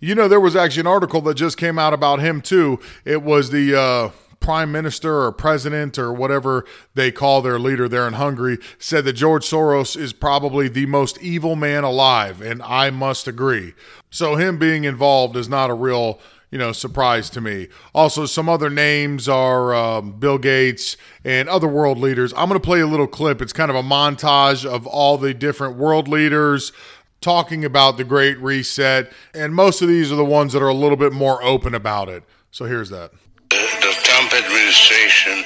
You 0.00 0.14
know, 0.14 0.28
there 0.28 0.40
was 0.40 0.56
actually 0.56 0.80
an 0.80 0.86
article 0.86 1.20
that 1.22 1.34
just 1.34 1.58
came 1.58 1.78
out 1.78 1.92
about 1.92 2.20
him 2.20 2.40
too. 2.40 2.80
It 3.04 3.22
was 3.22 3.50
the 3.50 3.78
uh, 3.78 4.10
prime 4.40 4.72
minister 4.72 5.24
or 5.24 5.30
president 5.30 5.98
or 5.98 6.10
whatever 6.10 6.64
they 6.94 7.12
call 7.12 7.42
their 7.42 7.58
leader 7.58 7.86
there 7.86 8.08
in 8.08 8.14
Hungary 8.14 8.56
said 8.78 9.04
that 9.04 9.12
George 9.12 9.44
Soros 9.44 9.98
is 9.98 10.14
probably 10.14 10.68
the 10.68 10.86
most 10.86 11.20
evil 11.20 11.54
man 11.54 11.84
alive, 11.84 12.40
and 12.40 12.62
I 12.62 12.88
must 12.88 13.28
agree. 13.28 13.74
So 14.08 14.36
him 14.36 14.58
being 14.58 14.84
involved 14.84 15.36
is 15.36 15.50
not 15.50 15.68
a 15.68 15.74
real 15.74 16.18
you 16.50 16.58
know, 16.58 16.72
surprise 16.72 17.30
to 17.30 17.40
me. 17.40 17.68
Also, 17.94 18.26
some 18.26 18.48
other 18.48 18.68
names 18.68 19.28
are 19.28 19.72
um, 19.72 20.18
Bill 20.18 20.36
Gates 20.36 20.96
and 21.24 21.48
other 21.48 21.68
world 21.68 21.96
leaders. 21.98 22.32
I'm 22.36 22.48
going 22.48 22.60
to 22.60 22.64
play 22.64 22.80
a 22.80 22.88
little 22.88 23.06
clip. 23.06 23.40
It's 23.40 23.52
kind 23.52 23.70
of 23.70 23.76
a 23.76 23.84
montage 23.84 24.66
of 24.66 24.84
all 24.84 25.16
the 25.16 25.32
different 25.32 25.76
world 25.76 26.08
leaders 26.08 26.72
talking 27.20 27.64
about 27.64 27.96
the 27.96 28.04
Great 28.04 28.38
Reset, 28.38 29.12
and 29.34 29.54
most 29.54 29.82
of 29.82 29.88
these 29.88 30.10
are 30.10 30.16
the 30.16 30.24
ones 30.24 30.52
that 30.52 30.62
are 30.62 30.68
a 30.68 30.74
little 30.74 30.96
bit 30.96 31.12
more 31.12 31.42
open 31.42 31.74
about 31.74 32.08
it. 32.08 32.24
So 32.50 32.64
here's 32.64 32.90
that. 32.90 33.12
The 33.50 33.96
Trump 34.02 34.32
administration 34.32 35.44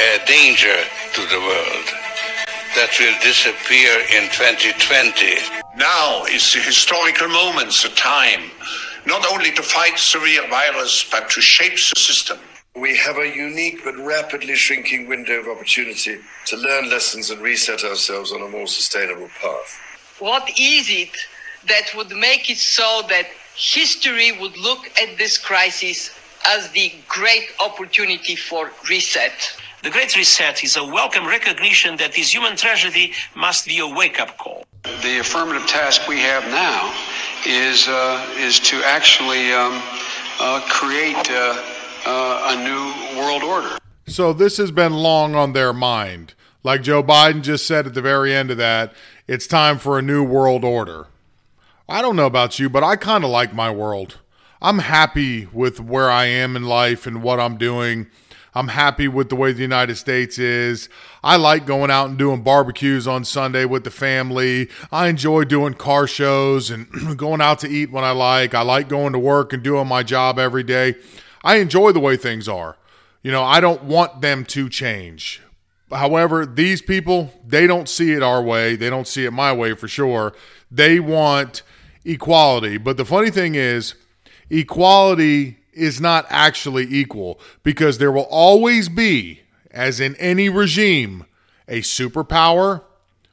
a 0.00 0.18
danger 0.26 0.76
to 1.12 1.20
the 1.20 1.38
world 1.38 1.86
that 2.74 2.90
will 2.98 3.14
disappear 3.22 4.00
in 4.10 4.28
2020. 4.30 5.38
Now 5.76 6.24
is 6.24 6.52
the 6.52 6.58
historical 6.58 7.28
moment, 7.28 7.70
the 7.70 7.92
time, 7.94 8.50
not 9.06 9.24
only 9.32 9.52
to 9.52 9.62
fight 9.62 9.96
the 10.12 10.18
real 10.18 10.48
virus, 10.48 11.06
but 11.08 11.30
to 11.30 11.40
shape 11.40 11.74
the 11.74 12.00
system. 12.00 12.38
We 12.74 12.96
have 12.96 13.18
a 13.18 13.28
unique 13.28 13.84
but 13.84 13.96
rapidly 13.98 14.56
shrinking 14.56 15.06
window 15.06 15.38
of 15.40 15.46
opportunity 15.46 16.18
to 16.46 16.56
learn 16.56 16.90
lessons 16.90 17.30
and 17.30 17.40
reset 17.40 17.84
ourselves 17.84 18.32
on 18.32 18.42
a 18.42 18.48
more 18.48 18.66
sustainable 18.66 19.28
path 19.40 19.80
what 20.18 20.48
is 20.58 20.88
it 20.90 21.16
that 21.66 21.90
would 21.96 22.10
make 22.10 22.50
it 22.50 22.58
so 22.58 23.02
that 23.08 23.26
history 23.56 24.32
would 24.38 24.56
look 24.56 24.86
at 25.00 25.16
this 25.18 25.38
crisis 25.38 26.10
as 26.46 26.70
the 26.70 26.92
great 27.08 27.48
opportunity 27.60 28.36
for 28.36 28.70
reset? 28.88 29.56
The 29.82 29.90
Great 29.90 30.16
Reset 30.16 30.64
is 30.64 30.76
a 30.76 30.84
welcome 30.84 31.26
recognition 31.26 31.98
that 31.98 32.14
this 32.14 32.32
human 32.32 32.56
tragedy 32.56 33.12
must 33.36 33.66
be 33.66 33.80
a 33.80 33.86
wake 33.86 34.18
up 34.18 34.38
call. 34.38 34.64
The 35.02 35.18
affirmative 35.18 35.66
task 35.66 36.08
we 36.08 36.20
have 36.20 36.42
now 36.44 36.94
is, 37.46 37.86
uh, 37.86 38.26
is 38.38 38.60
to 38.60 38.76
actually 38.84 39.52
um, 39.52 39.82
uh, 40.40 40.62
create 40.70 41.30
uh, 41.30 41.62
uh 42.06 42.54
a 42.54 42.64
new 42.64 43.20
world 43.20 43.42
order. 43.42 43.76
So, 44.06 44.32
this 44.32 44.56
has 44.56 44.70
been 44.70 44.94
long 44.94 45.34
on 45.34 45.52
their 45.52 45.74
mind. 45.74 46.34
Like 46.62 46.82
Joe 46.82 47.02
Biden 47.02 47.42
just 47.42 47.66
said 47.66 47.86
at 47.86 47.92
the 47.92 48.00
very 48.00 48.34
end 48.34 48.50
of 48.50 48.56
that, 48.56 48.94
it's 49.26 49.46
time 49.46 49.78
for 49.78 49.98
a 49.98 50.02
new 50.02 50.22
world 50.22 50.64
order. 50.64 51.06
I 51.88 52.02
don't 52.02 52.16
know 52.16 52.26
about 52.26 52.58
you, 52.58 52.68
but 52.68 52.82
I 52.82 52.96
kind 52.96 53.24
of 53.24 53.30
like 53.30 53.54
my 53.54 53.70
world. 53.70 54.18
I'm 54.60 54.80
happy 54.80 55.46
with 55.46 55.80
where 55.80 56.10
I 56.10 56.26
am 56.26 56.56
in 56.56 56.64
life 56.64 57.06
and 57.06 57.22
what 57.22 57.40
I'm 57.40 57.56
doing. 57.56 58.06
I'm 58.54 58.68
happy 58.68 59.08
with 59.08 59.30
the 59.30 59.36
way 59.36 59.52
the 59.52 59.62
United 59.62 59.96
States 59.96 60.38
is. 60.38 60.88
I 61.22 61.36
like 61.36 61.66
going 61.66 61.90
out 61.90 62.10
and 62.10 62.18
doing 62.18 62.42
barbecues 62.42 63.08
on 63.08 63.24
Sunday 63.24 63.64
with 63.64 63.84
the 63.84 63.90
family. 63.90 64.68
I 64.92 65.08
enjoy 65.08 65.44
doing 65.44 65.74
car 65.74 66.06
shows 66.06 66.70
and 66.70 66.86
going 67.16 67.40
out 67.40 67.58
to 67.60 67.68
eat 67.68 67.90
when 67.90 68.04
I 68.04 68.12
like. 68.12 68.54
I 68.54 68.60
like 68.60 68.88
going 68.88 69.12
to 69.14 69.18
work 69.18 69.52
and 69.52 69.62
doing 69.62 69.88
my 69.88 70.02
job 70.02 70.38
every 70.38 70.62
day. 70.62 70.96
I 71.42 71.56
enjoy 71.56 71.92
the 71.92 72.00
way 72.00 72.16
things 72.16 72.46
are. 72.46 72.76
You 73.22 73.32
know, 73.32 73.42
I 73.42 73.60
don't 73.60 73.84
want 73.84 74.20
them 74.20 74.44
to 74.46 74.68
change. 74.68 75.42
However, 75.94 76.44
these 76.44 76.82
people, 76.82 77.32
they 77.46 77.66
don't 77.66 77.88
see 77.88 78.12
it 78.12 78.22
our 78.22 78.42
way. 78.42 78.76
They 78.76 78.90
don't 78.90 79.06
see 79.06 79.24
it 79.24 79.32
my 79.32 79.52
way 79.52 79.74
for 79.74 79.88
sure. 79.88 80.34
They 80.70 80.98
want 81.00 81.62
equality. 82.04 82.78
But 82.78 82.96
the 82.96 83.04
funny 83.04 83.30
thing 83.30 83.54
is, 83.54 83.94
equality 84.50 85.58
is 85.72 86.00
not 86.00 86.26
actually 86.28 86.84
equal 86.84 87.40
because 87.62 87.98
there 87.98 88.12
will 88.12 88.28
always 88.30 88.88
be, 88.88 89.40
as 89.70 90.00
in 90.00 90.14
any 90.16 90.48
regime, 90.48 91.26
a 91.68 91.80
superpower, 91.80 92.82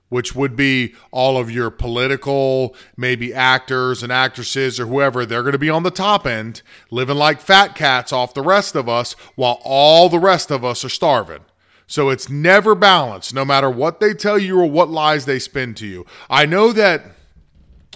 which 0.10 0.36
would 0.36 0.56
be 0.56 0.94
all 1.12 1.38
of 1.38 1.50
your 1.50 1.70
political, 1.70 2.75
maybe 2.98 3.34
actors 3.34 4.03
and 4.03 4.12
actresses 4.12 4.80
or 4.80 4.86
whoever. 4.86 5.25
They're 5.25 5.44
going 5.44 5.53
to 5.53 5.58
be 5.58 5.70
on 5.70 5.84
the 5.84 5.91
top 5.91 6.27
end, 6.27 6.62
living 6.89 7.18
like 7.18 7.39
fat 7.39 7.75
cats 7.75 8.12
off 8.12 8.34
the 8.34 8.41
rest 8.41 8.75
of 8.75 8.89
us, 8.89 9.13
while 9.36 9.60
all 9.63 10.10
the 10.10 10.20
rest 10.20 10.51
of 10.51 10.65
us 10.65 10.84
are 10.84 10.89
starving. 10.89 11.46
So 11.91 12.10
it's 12.10 12.29
never 12.29 12.74
balanced, 12.74 13.33
no 13.33 13.43
matter 13.43 13.69
what 13.69 14.00
they 14.00 14.13
tell 14.13 14.39
you 14.39 14.57
or 14.57 14.65
what 14.65 14.89
lies 14.89 15.25
they 15.25 15.39
spin 15.39 15.74
to 15.74 15.86
you. 15.86 16.05
I 16.29 16.45
know 16.45 16.71
that 16.71 17.03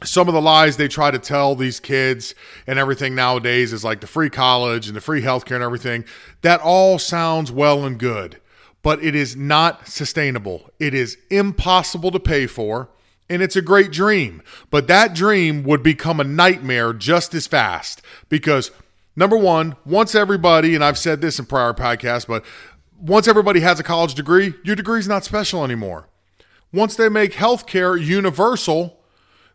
some 0.04 0.28
of 0.28 0.34
the 0.34 0.42
lies 0.42 0.75
they 0.75 0.90
try 0.90 1.12
to 1.12 1.18
tell 1.18 1.56
these 1.56 1.80
kids 1.80 2.36
and 2.68 2.78
everything 2.78 3.16
nowadays 3.16 3.72
is 3.72 3.86
like 3.86 4.02
the 4.02 4.08
free 4.08 4.30
college 4.30 4.88
and 4.88 4.98
the 4.98 5.02
free 5.02 5.22
healthcare 5.22 5.56
and 5.56 5.64
everything. 5.64 6.04
That 6.42 6.60
all 6.60 7.00
sounds 7.00 7.54
well 7.54 7.86
and 7.86 7.98
good, 7.98 8.42
but 8.84 9.02
it 9.02 9.16
is 9.16 9.38
not 9.38 9.88
sustainable. 9.88 10.70
It 10.78 10.94
is 10.94 11.18
impossible 11.30 12.12
to 12.12 12.20
pay 12.20 12.48
for. 12.48 12.90
And 13.30 13.42
it's 13.42 13.56
a 13.56 13.62
great 13.62 13.94
dream, 13.94 14.44
but 14.70 14.88
that 14.88 15.16
dream 15.16 15.64
would 15.64 15.84
become 15.84 16.20
a 16.20 16.25
nightmare 16.25 16.92
just 16.92 17.34
as 17.34 17.48
fast 17.48 18.02
because 18.28 18.72
number 19.16 19.38
one, 19.38 19.78
once 19.86 20.14
everybody, 20.14 20.75
and 20.75 20.84
I've 20.84 20.98
said 20.98 21.22
this 21.22 21.40
in 21.40 21.46
prior 21.46 21.74
podcasts, 21.74 22.28
but 22.28 22.44
once 23.06 23.28
everybody 23.28 23.60
has 23.60 23.80
a 23.80 23.84
college 23.84 24.16
degree, 24.16 24.54
your 24.64 24.76
degree 24.76 25.00
is 25.00 25.08
not 25.08 25.24
special 25.24 25.64
anymore. 25.64 26.08
Once 26.74 26.96
they 26.96 27.08
make 27.08 27.34
healthcare 27.34 28.04
universal, 28.04 29.00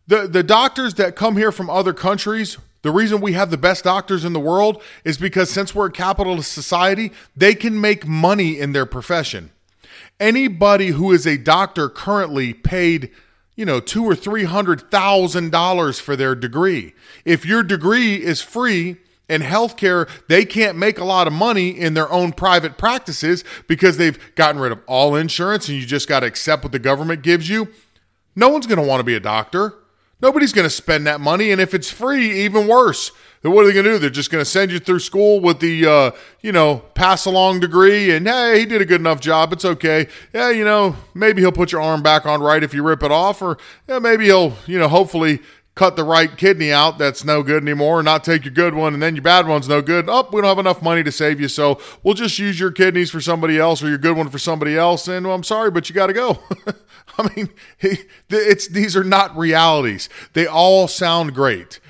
the, 0.06 0.28
the 0.28 0.42
doctors 0.42 0.94
that 0.94 1.16
come 1.16 1.36
here 1.36 1.50
from 1.50 1.68
other 1.68 1.92
countries, 1.92 2.58
the 2.82 2.92
reason 2.92 3.20
we 3.20 3.32
have 3.32 3.50
the 3.50 3.58
best 3.58 3.84
doctors 3.84 4.24
in 4.24 4.32
the 4.32 4.40
world 4.40 4.82
is 5.04 5.18
because 5.18 5.50
since 5.50 5.74
we're 5.74 5.86
a 5.86 5.92
capitalist 5.92 6.52
society, 6.52 7.12
they 7.36 7.54
can 7.54 7.80
make 7.80 8.06
money 8.06 8.58
in 8.58 8.72
their 8.72 8.86
profession. 8.86 9.50
Anybody 10.18 10.88
who 10.88 11.12
is 11.12 11.26
a 11.26 11.36
doctor 11.36 11.88
currently 11.88 12.54
paid, 12.54 13.10
you 13.56 13.64
know, 13.64 13.80
two 13.80 14.04
or 14.04 14.14
three 14.14 14.44
hundred 14.44 14.90
thousand 14.90 15.50
dollars 15.50 15.98
for 15.98 16.14
their 16.14 16.34
degree. 16.34 16.94
If 17.24 17.44
your 17.44 17.62
degree 17.62 18.14
is 18.16 18.40
free, 18.40 18.96
and 19.30 19.42
healthcare, 19.42 20.08
they 20.28 20.44
can't 20.44 20.76
make 20.76 20.98
a 20.98 21.04
lot 21.04 21.26
of 21.26 21.32
money 21.32 21.70
in 21.70 21.94
their 21.94 22.10
own 22.10 22.32
private 22.32 22.76
practices 22.76 23.44
because 23.66 23.96
they've 23.96 24.18
gotten 24.34 24.60
rid 24.60 24.72
of 24.72 24.80
all 24.86 25.14
insurance 25.14 25.68
and 25.68 25.78
you 25.78 25.86
just 25.86 26.08
got 26.08 26.20
to 26.20 26.26
accept 26.26 26.62
what 26.64 26.72
the 26.72 26.78
government 26.78 27.22
gives 27.22 27.48
you. 27.48 27.68
No 28.36 28.48
one's 28.48 28.66
going 28.66 28.80
to 28.80 28.86
want 28.86 29.00
to 29.00 29.04
be 29.04 29.14
a 29.14 29.20
doctor. 29.20 29.74
Nobody's 30.20 30.52
going 30.52 30.66
to 30.66 30.70
spend 30.70 31.06
that 31.06 31.20
money. 31.20 31.50
And 31.50 31.60
if 31.60 31.72
it's 31.72 31.90
free, 31.90 32.44
even 32.44 32.66
worse. 32.66 33.12
Then 33.42 33.52
what 33.52 33.64
are 33.64 33.68
they 33.68 33.72
going 33.72 33.86
to 33.86 33.92
do? 33.92 33.98
They're 33.98 34.10
just 34.10 34.30
going 34.30 34.42
to 34.42 34.50
send 34.50 34.70
you 34.70 34.78
through 34.78 34.98
school 34.98 35.40
with 35.40 35.60
the, 35.60 35.86
uh, 35.86 36.10
you 36.42 36.52
know, 36.52 36.80
pass 36.94 37.24
along 37.24 37.60
degree 37.60 38.14
and, 38.14 38.26
hey, 38.26 38.60
he 38.60 38.66
did 38.66 38.82
a 38.82 38.84
good 38.84 39.00
enough 39.00 39.18
job. 39.20 39.54
It's 39.54 39.64
okay. 39.64 40.08
Yeah, 40.34 40.50
you 40.50 40.64
know, 40.64 40.94
maybe 41.14 41.40
he'll 41.40 41.52
put 41.52 41.72
your 41.72 41.80
arm 41.80 42.02
back 42.02 42.26
on 42.26 42.42
right 42.42 42.62
if 42.62 42.74
you 42.74 42.82
rip 42.82 43.02
it 43.02 43.10
off, 43.10 43.40
or 43.40 43.56
yeah, 43.88 43.98
maybe 43.98 44.26
he'll, 44.26 44.52
you 44.66 44.78
know, 44.78 44.88
hopefully 44.88 45.40
cut 45.74 45.96
the 45.96 46.04
right 46.04 46.36
kidney 46.36 46.72
out 46.72 46.98
that's 46.98 47.24
no 47.24 47.42
good 47.42 47.62
anymore, 47.62 48.02
not 48.02 48.24
take 48.24 48.44
your 48.44 48.52
good 48.52 48.74
one, 48.74 48.92
and 48.92 49.02
then 49.02 49.14
your 49.14 49.22
bad 49.22 49.46
one's 49.46 49.68
no 49.68 49.80
good. 49.80 50.06
Oh, 50.08 50.28
we 50.32 50.40
don't 50.40 50.48
have 50.48 50.58
enough 50.58 50.82
money 50.82 51.02
to 51.02 51.12
save 51.12 51.40
you, 51.40 51.48
so 51.48 51.80
we'll 52.02 52.14
just 52.14 52.38
use 52.38 52.58
your 52.60 52.72
kidneys 52.72 53.10
for 53.10 53.20
somebody 53.20 53.58
else 53.58 53.82
or 53.82 53.88
your 53.88 53.98
good 53.98 54.16
one 54.16 54.28
for 54.28 54.38
somebody 54.38 54.76
else. 54.76 55.08
And 55.08 55.26
well, 55.26 55.34
I'm 55.34 55.44
sorry, 55.44 55.70
but 55.70 55.88
you 55.88 55.94
got 55.94 56.08
to 56.08 56.12
go. 56.12 56.40
I 57.18 57.30
mean, 57.34 57.50
it's 58.28 58.68
these 58.68 58.96
are 58.96 59.04
not 59.04 59.36
realities. 59.36 60.08
They 60.32 60.46
all 60.46 60.88
sound 60.88 61.34
great. 61.34 61.80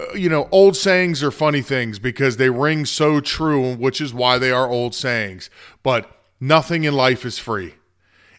uh, 0.00 0.12
you 0.14 0.28
know, 0.28 0.48
old 0.50 0.76
sayings 0.76 1.22
are 1.22 1.30
funny 1.30 1.62
things 1.62 1.98
because 1.98 2.36
they 2.36 2.50
ring 2.50 2.84
so 2.84 3.20
true, 3.20 3.74
which 3.74 4.00
is 4.00 4.12
why 4.12 4.38
they 4.38 4.50
are 4.50 4.68
old 4.68 4.94
sayings. 4.94 5.50
But 5.82 6.10
nothing 6.40 6.84
in 6.84 6.94
life 6.94 7.24
is 7.24 7.38
free. 7.38 7.74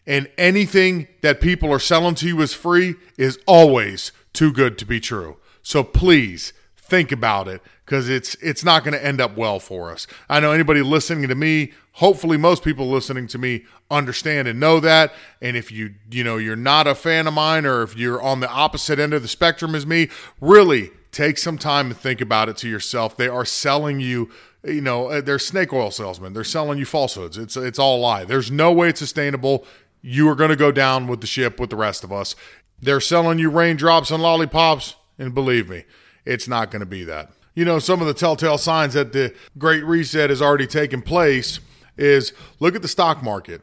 And 0.06 0.30
anything 0.38 1.08
that 1.22 1.40
people 1.40 1.72
are 1.72 1.80
selling 1.80 2.14
to 2.16 2.28
you 2.28 2.40
as 2.40 2.54
free 2.54 2.94
is 3.18 3.38
always 3.46 4.12
too 4.36 4.52
good 4.52 4.78
to 4.78 4.84
be 4.84 5.00
true. 5.00 5.38
So 5.62 5.82
please 5.82 6.52
think 6.76 7.10
about 7.10 7.48
it 7.48 7.60
because 7.84 8.08
it's 8.08 8.34
it's 8.36 8.64
not 8.64 8.84
going 8.84 8.94
to 8.94 9.04
end 9.04 9.20
up 9.20 9.36
well 9.36 9.58
for 9.58 9.90
us. 9.90 10.06
I 10.28 10.38
know 10.40 10.52
anybody 10.52 10.82
listening 10.82 11.26
to 11.28 11.34
me, 11.34 11.72
hopefully 11.92 12.36
most 12.36 12.62
people 12.62 12.88
listening 12.88 13.26
to 13.28 13.38
me 13.38 13.64
understand 13.90 14.46
and 14.46 14.60
know 14.60 14.78
that. 14.80 15.12
And 15.42 15.56
if 15.56 15.72
you 15.72 15.94
you 16.10 16.22
know 16.22 16.36
you're 16.36 16.54
not 16.54 16.86
a 16.86 16.94
fan 16.94 17.26
of 17.26 17.34
mine 17.34 17.66
or 17.66 17.82
if 17.82 17.96
you're 17.96 18.22
on 18.22 18.40
the 18.40 18.50
opposite 18.50 18.98
end 18.98 19.14
of 19.14 19.22
the 19.22 19.28
spectrum 19.28 19.74
as 19.74 19.86
me, 19.86 20.08
really 20.40 20.90
take 21.10 21.38
some 21.38 21.58
time 21.58 21.86
and 21.86 21.96
think 21.96 22.20
about 22.20 22.48
it 22.48 22.56
to 22.58 22.68
yourself. 22.68 23.16
They 23.16 23.28
are 23.28 23.44
selling 23.44 24.00
you 24.00 24.30
you 24.64 24.80
know, 24.80 25.06
uh, 25.06 25.20
they're 25.20 25.38
snake 25.38 25.72
oil 25.72 25.90
salesmen. 25.90 26.32
They're 26.32 26.44
selling 26.44 26.78
you 26.78 26.84
falsehoods. 26.84 27.38
It's 27.38 27.56
it's 27.56 27.78
all 27.78 27.98
a 27.98 28.00
lie. 28.00 28.24
There's 28.24 28.50
no 28.50 28.72
way 28.72 28.88
it's 28.88 28.98
sustainable. 28.98 29.64
You 30.02 30.28
are 30.28 30.34
going 30.34 30.50
to 30.50 30.56
go 30.56 30.70
down 30.70 31.06
with 31.06 31.20
the 31.20 31.26
ship 31.26 31.58
with 31.58 31.70
the 31.70 31.76
rest 31.76 32.04
of 32.04 32.12
us. 32.12 32.36
They're 32.80 33.00
selling 33.00 33.38
you 33.38 33.50
raindrops 33.50 34.10
and 34.10 34.22
lollipops, 34.22 34.96
and 35.18 35.34
believe 35.34 35.68
me, 35.68 35.84
it's 36.24 36.46
not 36.46 36.70
going 36.70 36.80
to 36.80 36.86
be 36.86 37.04
that. 37.04 37.30
You 37.54 37.64
know, 37.64 37.78
some 37.78 38.00
of 38.00 38.06
the 38.06 38.14
telltale 38.14 38.58
signs 38.58 38.94
that 38.94 39.12
the 39.12 39.34
Great 39.56 39.84
Reset 39.84 40.28
has 40.28 40.42
already 40.42 40.66
taken 40.66 41.00
place 41.00 41.58
is 41.96 42.32
look 42.60 42.74
at 42.74 42.82
the 42.82 42.88
stock 42.88 43.22
market. 43.22 43.62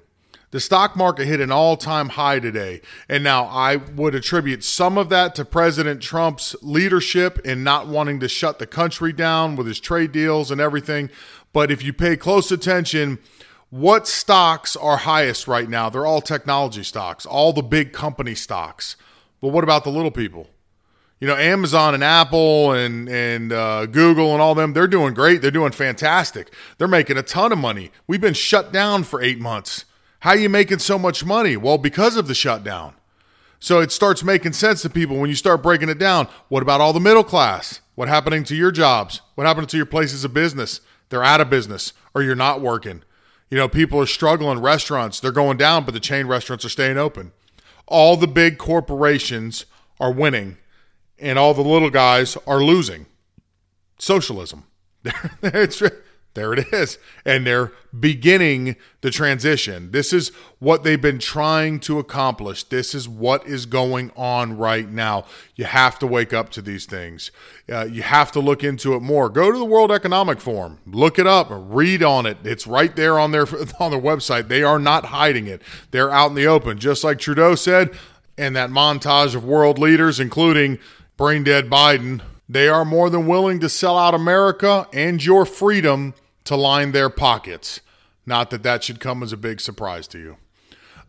The 0.54 0.60
stock 0.60 0.96
market 0.96 1.26
hit 1.26 1.42
an 1.42 1.52
all 1.52 1.78
time 1.78 2.10
high 2.10 2.38
today. 2.38 2.82
And 3.10 3.24
now 3.24 3.46
I 3.46 3.78
would 3.78 4.14
attribute 4.14 4.64
some 4.64 5.00
of 5.00 5.10
that 5.10 5.34
to 5.36 5.46
President 5.46 6.00
Trump's 6.00 6.56
leadership 6.62 7.40
in 7.40 7.64
not 7.64 7.88
wanting 7.88 8.20
to 8.20 8.28
shut 8.28 8.60
the 8.60 8.68
country 8.68 9.12
down 9.12 9.56
with 9.56 9.66
his 9.66 9.80
trade 9.80 10.12
deals 10.12 10.52
and 10.52 10.62
everything. 10.62 11.10
But 11.54 11.72
if 11.72 11.84
you 11.84 11.92
pay 11.92 12.16
close 12.18 12.52
attention, 12.52 13.18
what 13.74 14.08
stocks 14.08 14.76
are 14.76 14.98
highest 14.98 15.48
right 15.48 15.68
now? 15.68 15.90
They're 15.90 16.06
all 16.06 16.22
technology 16.22 16.84
stocks, 16.84 17.26
all 17.26 17.54
the 17.54 17.64
big 17.64 17.92
company 17.92 18.36
stocks. 18.36 18.96
But 19.42 19.48
what 19.48 19.64
about 19.64 19.84
the 19.84 19.90
little 19.90 20.12
people? 20.12 20.48
You 21.20 21.28
know, 21.28 21.36
Amazon 21.36 21.96
and 21.96 22.04
Apple 22.04 22.72
and 22.72 23.10
and 23.10 23.52
uh, 23.52 23.88
Google 23.88 24.34
and 24.34 24.44
all 24.44 24.54
them, 24.54 24.74
they're 24.74 24.86
doing 24.86 25.16
great. 25.16 25.42
They're 25.42 25.50
doing 25.50 25.72
fantastic. 25.72 26.54
They're 26.78 26.88
making 26.88 27.18
a 27.18 27.24
ton 27.24 27.52
of 27.52 27.58
money. 27.58 27.90
We've 28.06 28.22
been 28.22 28.36
shut 28.36 28.72
down 28.72 29.06
for 29.06 29.24
eight 29.24 29.40
months. 29.40 29.86
How 30.20 30.32
are 30.32 30.38
you 30.38 30.50
making 30.50 30.78
so 30.78 31.00
much 31.00 31.26
money? 31.26 31.58
Well, 31.58 31.80
because 31.80 32.16
of 32.16 32.28
the 32.28 32.36
shutdown. 32.36 32.94
So 33.60 33.80
it 33.80 33.92
starts 33.92 34.24
making 34.24 34.54
sense 34.54 34.84
to 34.84 34.90
people 34.90 35.18
when 35.18 35.32
you 35.32 35.36
start 35.36 35.64
breaking 35.64 35.90
it 35.90 35.98
down. 35.98 36.28
What 36.48 36.62
about 36.62 36.80
all 36.80 36.94
the 36.94 37.00
middle 37.00 37.24
class? 37.24 37.82
What 37.96 38.08
happening 38.08 38.44
to 38.44 38.56
your 38.56 38.72
jobs? 38.72 39.22
What 39.34 39.48
happened 39.48 39.70
to 39.70 39.78
your 39.78 39.88
places 39.88 40.24
of 40.24 40.32
business? 40.32 40.80
They're 41.10 41.24
out 41.24 41.42
of 41.42 41.50
business 41.50 41.94
or 42.14 42.22
you're 42.22 42.36
not 42.36 42.62
working. 42.62 43.02
You 43.54 43.60
know, 43.60 43.70
people 43.70 44.00
are 44.00 44.08
struggling. 44.08 44.58
Restaurants, 44.58 45.20
they're 45.20 45.32
going 45.32 45.58
down, 45.58 45.86
but 45.86 45.94
the 45.94 46.00
chain 46.00 46.26
restaurants 46.26 46.66
are 46.66 46.70
staying 46.70 46.98
open. 46.98 47.34
All 47.86 48.18
the 48.18 48.26
big 48.26 48.58
corporations 48.58 49.68
are 50.00 50.12
winning 50.12 50.58
and 51.20 51.38
all 51.38 51.54
the 51.54 51.62
little 51.62 51.92
guys 51.92 52.36
are 52.48 52.64
losing. 52.64 53.06
Socialism. 54.00 54.64
it's 55.44 55.84
there 56.34 56.54
it 56.54 56.74
is. 56.74 56.98
And 57.26 57.46
they're 57.46 57.72
beginning 57.98 58.76
the 59.02 59.12
transition. 59.12 59.92
This 59.92 60.12
is 60.12 60.30
what 60.60 60.84
they've 60.84 61.02
been 61.02 61.20
trying 61.20 61.80
to 61.82 62.00
accomplish. 62.00 62.64
This 62.64 62.96
is 62.96 63.08
what 63.08 63.46
is 63.46 63.66
going 63.66 64.12
on 64.16 64.58
right 64.58 64.90
now. 64.90 65.26
You 65.56 65.66
have 65.66 66.00
to 66.00 66.08
wake 66.08 66.34
up 66.34 66.50
to 66.52 66.62
these 66.62 66.86
things. 66.86 67.32
Uh, 67.72 67.86
you 67.86 68.02
have 68.02 68.32
to 68.32 68.40
look 68.40 68.64
into 68.64 68.96
it 68.96 69.02
more. 69.02 69.30
Go 69.30 69.52
to 69.52 69.58
the 69.58 69.66
World 69.66 69.92
Economic 69.92 70.40
Forum, 70.40 70.80
look 70.88 71.20
it 71.20 71.28
up, 71.28 71.48
read 71.50 72.02
on 72.02 72.26
it. 72.26 72.38
It's 72.44 72.66
right 72.66 72.96
there 72.96 73.20
on 73.20 73.32
their 73.32 73.46
on 73.80 73.92
their 73.92 74.02
website. 74.02 74.48
They 74.48 74.64
are 74.64 74.80
not 74.80 75.06
hiding 75.06 75.48
it. 75.48 75.62
They're 75.92 76.12
out 76.12 76.30
in 76.30 76.36
the 76.36 76.48
open, 76.48 76.80
just 76.80 77.04
like 77.04 77.20
Trudeau 77.20 77.56
said, 77.56 77.92
and 78.38 78.56
that 78.56 78.72
montage 78.72 79.36
of 79.36 79.46
world 79.46 79.78
leaders, 79.78 80.20
including 80.20 80.80
brain 81.16 81.44
dead 81.44 81.70
Biden. 81.70 82.22
They 82.50 82.68
are 82.68 82.86
more 82.86 83.10
than 83.10 83.26
willing 83.26 83.60
to 83.62 83.70
sell 83.70 83.98
out 83.98 84.14
America 84.14 84.88
and 84.92 85.24
your 85.24 85.46
freedom 85.46 86.14
to 86.46 86.56
line 86.56 86.92
their 86.92 87.10
pockets. 87.10 87.82
Not 88.26 88.50
that 88.52 88.64
that 88.64 88.84
should 88.84 89.00
come 89.00 89.24
as 89.24 89.34
a 89.34 89.38
big 89.38 89.60
surprise 89.60 90.08
to 90.10 90.20
you. 90.20 90.38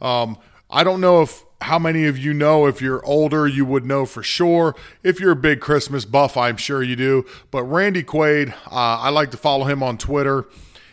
Um, 0.06 0.38
I 0.70 0.82
don't 0.82 1.00
know 1.00 1.22
if 1.22 1.44
how 1.62 1.78
many 1.78 2.04
of 2.04 2.18
you 2.18 2.34
know. 2.34 2.66
If 2.66 2.82
you're 2.82 3.04
older, 3.06 3.46
you 3.46 3.64
would 3.64 3.86
know 3.86 4.04
for 4.04 4.22
sure. 4.22 4.74
If 5.02 5.20
you're 5.20 5.32
a 5.32 5.36
big 5.36 5.60
Christmas 5.60 6.04
buff, 6.04 6.36
I'm 6.36 6.56
sure 6.56 6.82
you 6.82 6.96
do. 6.96 7.24
But 7.50 7.64
Randy 7.64 8.02
Quaid, 8.02 8.52
uh, 8.66 8.98
I 9.00 9.08
like 9.10 9.30
to 9.30 9.36
follow 9.36 9.64
him 9.64 9.82
on 9.82 9.96
Twitter. 9.96 10.46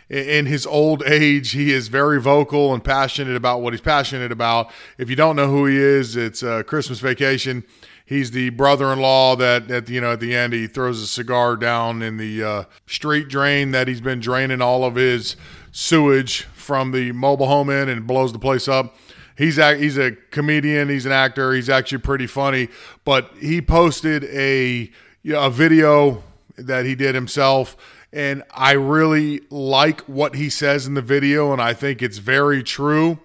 In 0.09 0.45
his 0.45 0.65
old 0.65 1.03
age, 1.03 1.51
he 1.51 1.71
is 1.71 1.87
very 1.87 2.21
vocal 2.21 2.73
and 2.73 2.83
passionate 2.83 3.35
about 3.35 3.61
what 3.61 3.71
he's 3.71 3.81
passionate 3.81 4.31
about. 4.31 4.69
If 4.97 5.09
you 5.09 5.15
don't 5.15 5.37
know 5.37 5.47
who 5.47 5.65
he 5.65 5.77
is, 5.77 6.17
it's 6.17 6.43
uh, 6.43 6.63
Christmas 6.63 6.99
Vacation 6.99 7.63
he's 8.11 8.31
the 8.31 8.49
brother-in-law 8.49 9.37
that 9.37 9.71
at 9.71 9.85
the, 9.85 9.93
you 9.93 10.01
know 10.01 10.11
at 10.11 10.19
the 10.19 10.35
end 10.35 10.51
he 10.51 10.67
throws 10.67 11.01
a 11.01 11.07
cigar 11.07 11.55
down 11.55 12.01
in 12.01 12.17
the 12.17 12.43
uh, 12.43 12.63
street 12.85 13.29
drain 13.29 13.71
that 13.71 13.87
he's 13.87 14.01
been 14.01 14.19
draining 14.19 14.61
all 14.61 14.83
of 14.83 14.95
his 14.95 15.37
sewage 15.71 16.41
from 16.53 16.91
the 16.91 17.13
mobile 17.13 17.47
home 17.47 17.69
in 17.69 17.87
and 17.87 18.05
blows 18.05 18.33
the 18.33 18.39
place 18.39 18.67
up. 18.67 18.97
He's 19.37 19.57
a, 19.57 19.77
he's 19.77 19.97
a 19.97 20.11
comedian. 20.11 20.89
He's 20.89 21.05
an 21.05 21.13
actor. 21.13 21.53
He's 21.53 21.69
actually 21.69 21.99
pretty 21.99 22.27
funny. 22.27 22.67
But 23.05 23.31
he 23.39 23.61
posted 23.61 24.25
a 24.25 24.91
you 25.23 25.33
know, 25.33 25.45
a 25.45 25.49
video 25.49 26.21
that 26.57 26.85
he 26.85 26.95
did 26.95 27.15
himself, 27.15 27.77
and 28.11 28.43
I 28.53 28.73
really 28.73 29.41
like 29.49 30.01
what 30.01 30.35
he 30.35 30.49
says 30.49 30.85
in 30.85 30.95
the 30.95 31.01
video, 31.01 31.53
and 31.53 31.61
I 31.61 31.73
think 31.73 32.01
it's 32.01 32.17
very 32.17 32.61
true. 32.61 33.19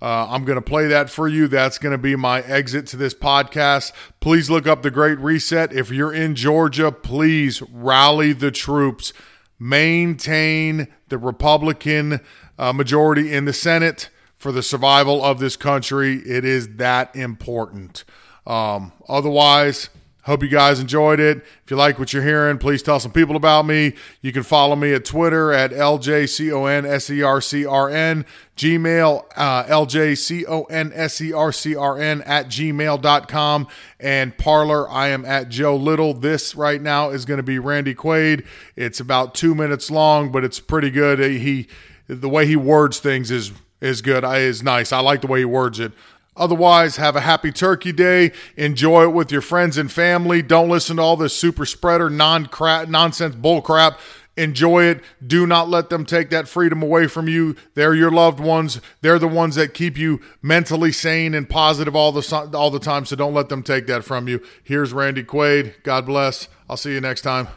Uh, 0.00 0.28
I'm 0.28 0.44
going 0.44 0.56
to 0.56 0.62
play 0.62 0.86
that 0.86 1.10
for 1.10 1.26
you. 1.26 1.48
That's 1.48 1.78
going 1.78 1.92
to 1.92 1.98
be 1.98 2.14
my 2.14 2.42
exit 2.42 2.86
to 2.88 2.96
this 2.96 3.14
podcast. 3.14 3.92
Please 4.20 4.48
look 4.48 4.66
up 4.66 4.82
the 4.82 4.90
Great 4.90 5.18
Reset. 5.18 5.72
If 5.72 5.90
you're 5.90 6.12
in 6.12 6.34
Georgia, 6.36 6.92
please 6.92 7.62
rally 7.72 8.32
the 8.32 8.50
troops, 8.50 9.12
maintain 9.58 10.88
the 11.08 11.18
Republican 11.18 12.20
uh, 12.58 12.72
majority 12.72 13.32
in 13.32 13.44
the 13.44 13.52
Senate 13.52 14.10
for 14.36 14.52
the 14.52 14.62
survival 14.62 15.24
of 15.24 15.40
this 15.40 15.56
country. 15.56 16.14
It 16.18 16.44
is 16.44 16.76
that 16.76 17.14
important. 17.16 18.04
Um, 18.46 18.92
otherwise, 19.08 19.90
Hope 20.28 20.42
you 20.42 20.48
guys 20.50 20.78
enjoyed 20.78 21.18
it. 21.20 21.38
If 21.38 21.70
you 21.70 21.78
like 21.78 21.98
what 21.98 22.12
you're 22.12 22.22
hearing, 22.22 22.58
please 22.58 22.82
tell 22.82 23.00
some 23.00 23.12
people 23.12 23.34
about 23.34 23.64
me. 23.64 23.94
You 24.20 24.30
can 24.30 24.42
follow 24.42 24.76
me 24.76 24.92
at 24.92 25.06
Twitter 25.06 25.54
at 25.54 25.70
LJCONSERCRN, 25.70 28.26
Gmail, 28.54 29.24
uh, 29.36 29.64
LJCONSERCRN 29.64 32.22
at 32.26 32.48
gmail.com, 32.48 33.68
and 33.98 34.36
Parler, 34.36 34.90
I 34.90 35.08
am 35.08 35.24
at 35.24 35.48
Joe 35.48 35.76
Little. 35.76 36.12
This 36.12 36.54
right 36.54 36.82
now 36.82 37.08
is 37.08 37.24
going 37.24 37.38
to 37.38 37.42
be 37.42 37.58
Randy 37.58 37.94
Quaid. 37.94 38.44
It's 38.76 39.00
about 39.00 39.34
two 39.34 39.54
minutes 39.54 39.90
long, 39.90 40.30
but 40.30 40.44
it's 40.44 40.60
pretty 40.60 40.90
good. 40.90 41.20
He, 41.20 41.68
the 42.06 42.28
way 42.28 42.46
he 42.46 42.54
words 42.54 42.98
things 42.98 43.30
is 43.30 43.52
is 43.80 44.02
good. 44.02 44.24
Is 44.24 44.62
nice. 44.62 44.92
I 44.92 45.00
like 45.00 45.22
the 45.22 45.26
way 45.26 45.38
he 45.38 45.46
words 45.46 45.80
it. 45.80 45.92
Otherwise, 46.38 46.96
have 46.96 47.16
a 47.16 47.20
happy 47.20 47.52
Turkey 47.52 47.92
Day. 47.92 48.32
Enjoy 48.56 49.02
it 49.02 49.12
with 49.12 49.32
your 49.32 49.42
friends 49.42 49.76
and 49.76 49.90
family. 49.90 50.40
Don't 50.40 50.68
listen 50.68 50.96
to 50.96 51.02
all 51.02 51.16
this 51.16 51.36
super 51.36 51.66
spreader 51.66 52.08
non 52.08 52.48
nonsense 52.88 53.34
bull 53.34 53.60
crap. 53.60 53.98
Enjoy 54.38 54.84
it. 54.84 55.02
Do 55.26 55.48
not 55.48 55.68
let 55.68 55.90
them 55.90 56.06
take 56.06 56.30
that 56.30 56.46
freedom 56.46 56.80
away 56.80 57.08
from 57.08 57.26
you. 57.26 57.56
They're 57.74 57.94
your 57.94 58.12
loved 58.12 58.38
ones. 58.38 58.80
They're 59.00 59.18
the 59.18 59.26
ones 59.26 59.56
that 59.56 59.74
keep 59.74 59.98
you 59.98 60.20
mentally 60.40 60.92
sane 60.92 61.34
and 61.34 61.50
positive 61.50 61.96
all 61.96 62.12
the 62.12 62.50
all 62.54 62.70
the 62.70 62.78
time. 62.78 63.04
So 63.04 63.16
don't 63.16 63.34
let 63.34 63.48
them 63.48 63.64
take 63.64 63.88
that 63.88 64.04
from 64.04 64.28
you. 64.28 64.40
Here's 64.62 64.92
Randy 64.92 65.24
Quaid. 65.24 65.82
God 65.82 66.06
bless. 66.06 66.48
I'll 66.70 66.76
see 66.76 66.92
you 66.92 67.00
next 67.00 67.22
time. 67.22 67.48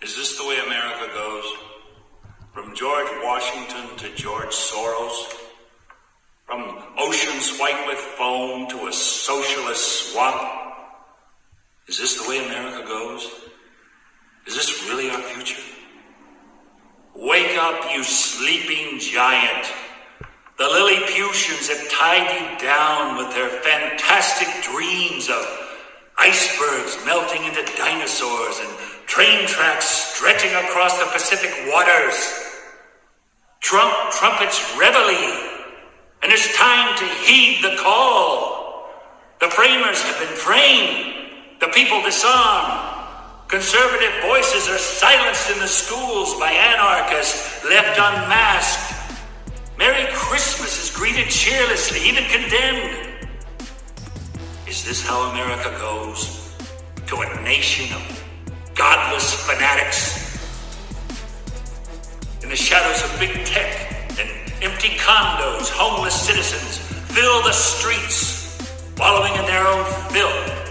Is 0.00 0.16
this 0.16 0.38
the 0.38 0.46
way 0.46 0.56
America 0.64 1.12
goes? 1.12 1.44
From 2.54 2.74
George 2.74 3.08
Washington 3.22 3.94
to 3.98 4.14
George 4.14 4.48
Soros? 4.48 5.23
Oceans 7.04 7.58
white 7.58 7.86
with 7.86 7.98
foam 7.98 8.66
to 8.68 8.86
a 8.86 8.92
socialist 8.92 10.12
swamp? 10.12 10.40
Is 11.86 11.98
this 11.98 12.14
the 12.14 12.26
way 12.26 12.42
America 12.42 12.82
goes? 12.86 13.30
Is 14.46 14.54
this 14.54 14.88
really 14.88 15.10
our 15.10 15.20
future? 15.20 15.60
Wake 17.14 17.58
up, 17.58 17.92
you 17.92 18.02
sleeping 18.02 18.98
giant. 18.98 19.66
The 20.56 20.64
Lilliputians 20.64 21.68
have 21.68 21.90
tied 21.90 22.26
you 22.40 22.58
down 22.66 23.18
with 23.18 23.34
their 23.34 23.50
fantastic 23.50 24.48
dreams 24.62 25.28
of 25.28 25.44
icebergs 26.16 26.96
melting 27.04 27.44
into 27.44 27.62
dinosaurs 27.76 28.60
and 28.60 29.06
train 29.06 29.46
tracks 29.46 29.84
stretching 29.84 30.54
across 30.54 30.98
the 30.98 31.10
Pacific 31.12 31.52
waters. 31.70 32.48
Trump 33.60 33.92
trumpets 34.10 34.74
reveille 34.78 35.53
and 36.24 36.32
it's 36.32 36.56
time 36.56 36.96
to 36.96 37.04
heed 37.04 37.62
the 37.62 37.76
call. 37.76 38.88
The 39.40 39.48
framers 39.48 40.00
have 40.00 40.18
been 40.18 40.34
framed, 40.34 41.30
the 41.60 41.68
people 41.68 42.00
disarmed. 42.00 42.92
Conservative 43.48 44.10
voices 44.22 44.66
are 44.66 44.78
silenced 44.78 45.50
in 45.50 45.58
the 45.58 45.68
schools 45.68 46.34
by 46.40 46.50
anarchists 46.50 47.62
left 47.66 47.98
unmasked. 47.98 49.20
Merry 49.78 50.10
Christmas 50.14 50.82
is 50.82 50.96
greeted 50.96 51.28
cheerlessly, 51.28 52.00
even 52.08 52.24
condemned. 52.24 53.10
Is 54.66 54.82
this 54.82 55.06
how 55.06 55.30
America 55.30 55.76
goes? 55.78 56.56
To 57.06 57.20
a 57.20 57.42
nation 57.42 57.94
of 57.94 58.24
godless 58.74 59.34
fanatics? 59.44 60.40
In 62.42 62.48
the 62.48 62.56
shadows 62.56 63.04
of 63.04 63.20
big 63.20 63.44
tech 63.44 63.93
empty 64.62 64.96
condos, 64.98 65.70
homeless 65.70 66.14
citizens 66.14 66.78
fill 67.14 67.42
the 67.42 67.52
streets, 67.52 68.58
wallowing 68.98 69.34
in 69.34 69.46
their 69.46 69.66
own 69.66 69.84
filth 70.10 70.64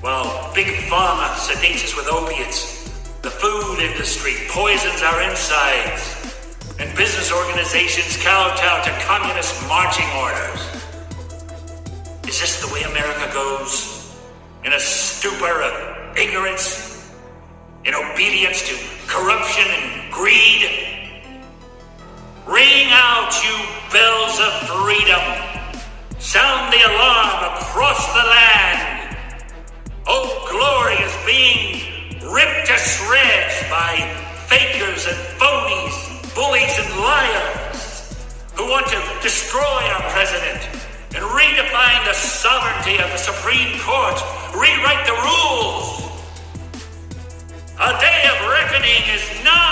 while 0.00 0.54
Big 0.54 0.66
Pharma 0.88 1.28
sedates 1.34 1.82
us 1.84 1.96
with 1.96 2.06
opiates, 2.06 2.88
the 3.22 3.30
food 3.30 3.80
industry 3.80 4.34
poisons 4.48 5.02
our 5.02 5.22
insides, 5.22 6.76
and 6.78 6.96
business 6.96 7.32
organizations 7.32 8.16
kowtow 8.22 8.82
to 8.84 8.90
communist 9.04 9.66
marching 9.66 10.06
orders. 10.16 10.60
Is 12.28 12.40
this 12.40 12.64
the 12.64 12.72
way 12.72 12.82
America 12.82 13.28
goes? 13.34 14.16
In 14.64 14.72
a 14.72 14.80
stupor 14.80 15.62
of 15.62 16.16
ignorance? 16.16 17.12
In 17.84 17.94
obedience 17.94 18.62
to 18.68 18.74
corruption 19.08 19.64
and 19.68 20.12
greed? 20.12 20.87
Ring 22.48 22.88
out, 22.88 23.28
you 23.44 23.56
bells 23.92 24.40
of 24.40 24.52
freedom! 24.72 25.20
Sound 26.18 26.72
the 26.72 26.80
alarm 26.80 27.60
across 27.60 28.00
the 28.16 28.24
land! 28.24 29.16
Oh, 30.06 30.24
Old 30.24 30.48
Glory 30.48 30.96
is 30.96 31.12
being 31.28 32.24
ripped 32.32 32.68
to 32.68 32.76
shreds 32.80 33.60
by 33.68 34.00
fakers 34.48 35.04
and 35.04 35.20
phonies, 35.36 35.92
bullies 36.34 36.72
and 36.80 36.88
liars 37.04 38.16
who 38.56 38.64
want 38.70 38.86
to 38.86 38.98
destroy 39.20 39.84
our 39.92 40.08
president 40.08 40.64
and 41.12 41.24
redefine 41.36 42.02
the 42.06 42.14
sovereignty 42.14 42.96
of 42.96 43.12
the 43.12 43.20
Supreme 43.20 43.78
Court, 43.80 44.16
rewrite 44.56 45.04
the 45.04 45.20
rules. 45.20 46.00
A 47.76 47.92
day 48.00 48.24
of 48.24 48.48
reckoning 48.48 49.04
is 49.12 49.44
nigh. 49.44 49.68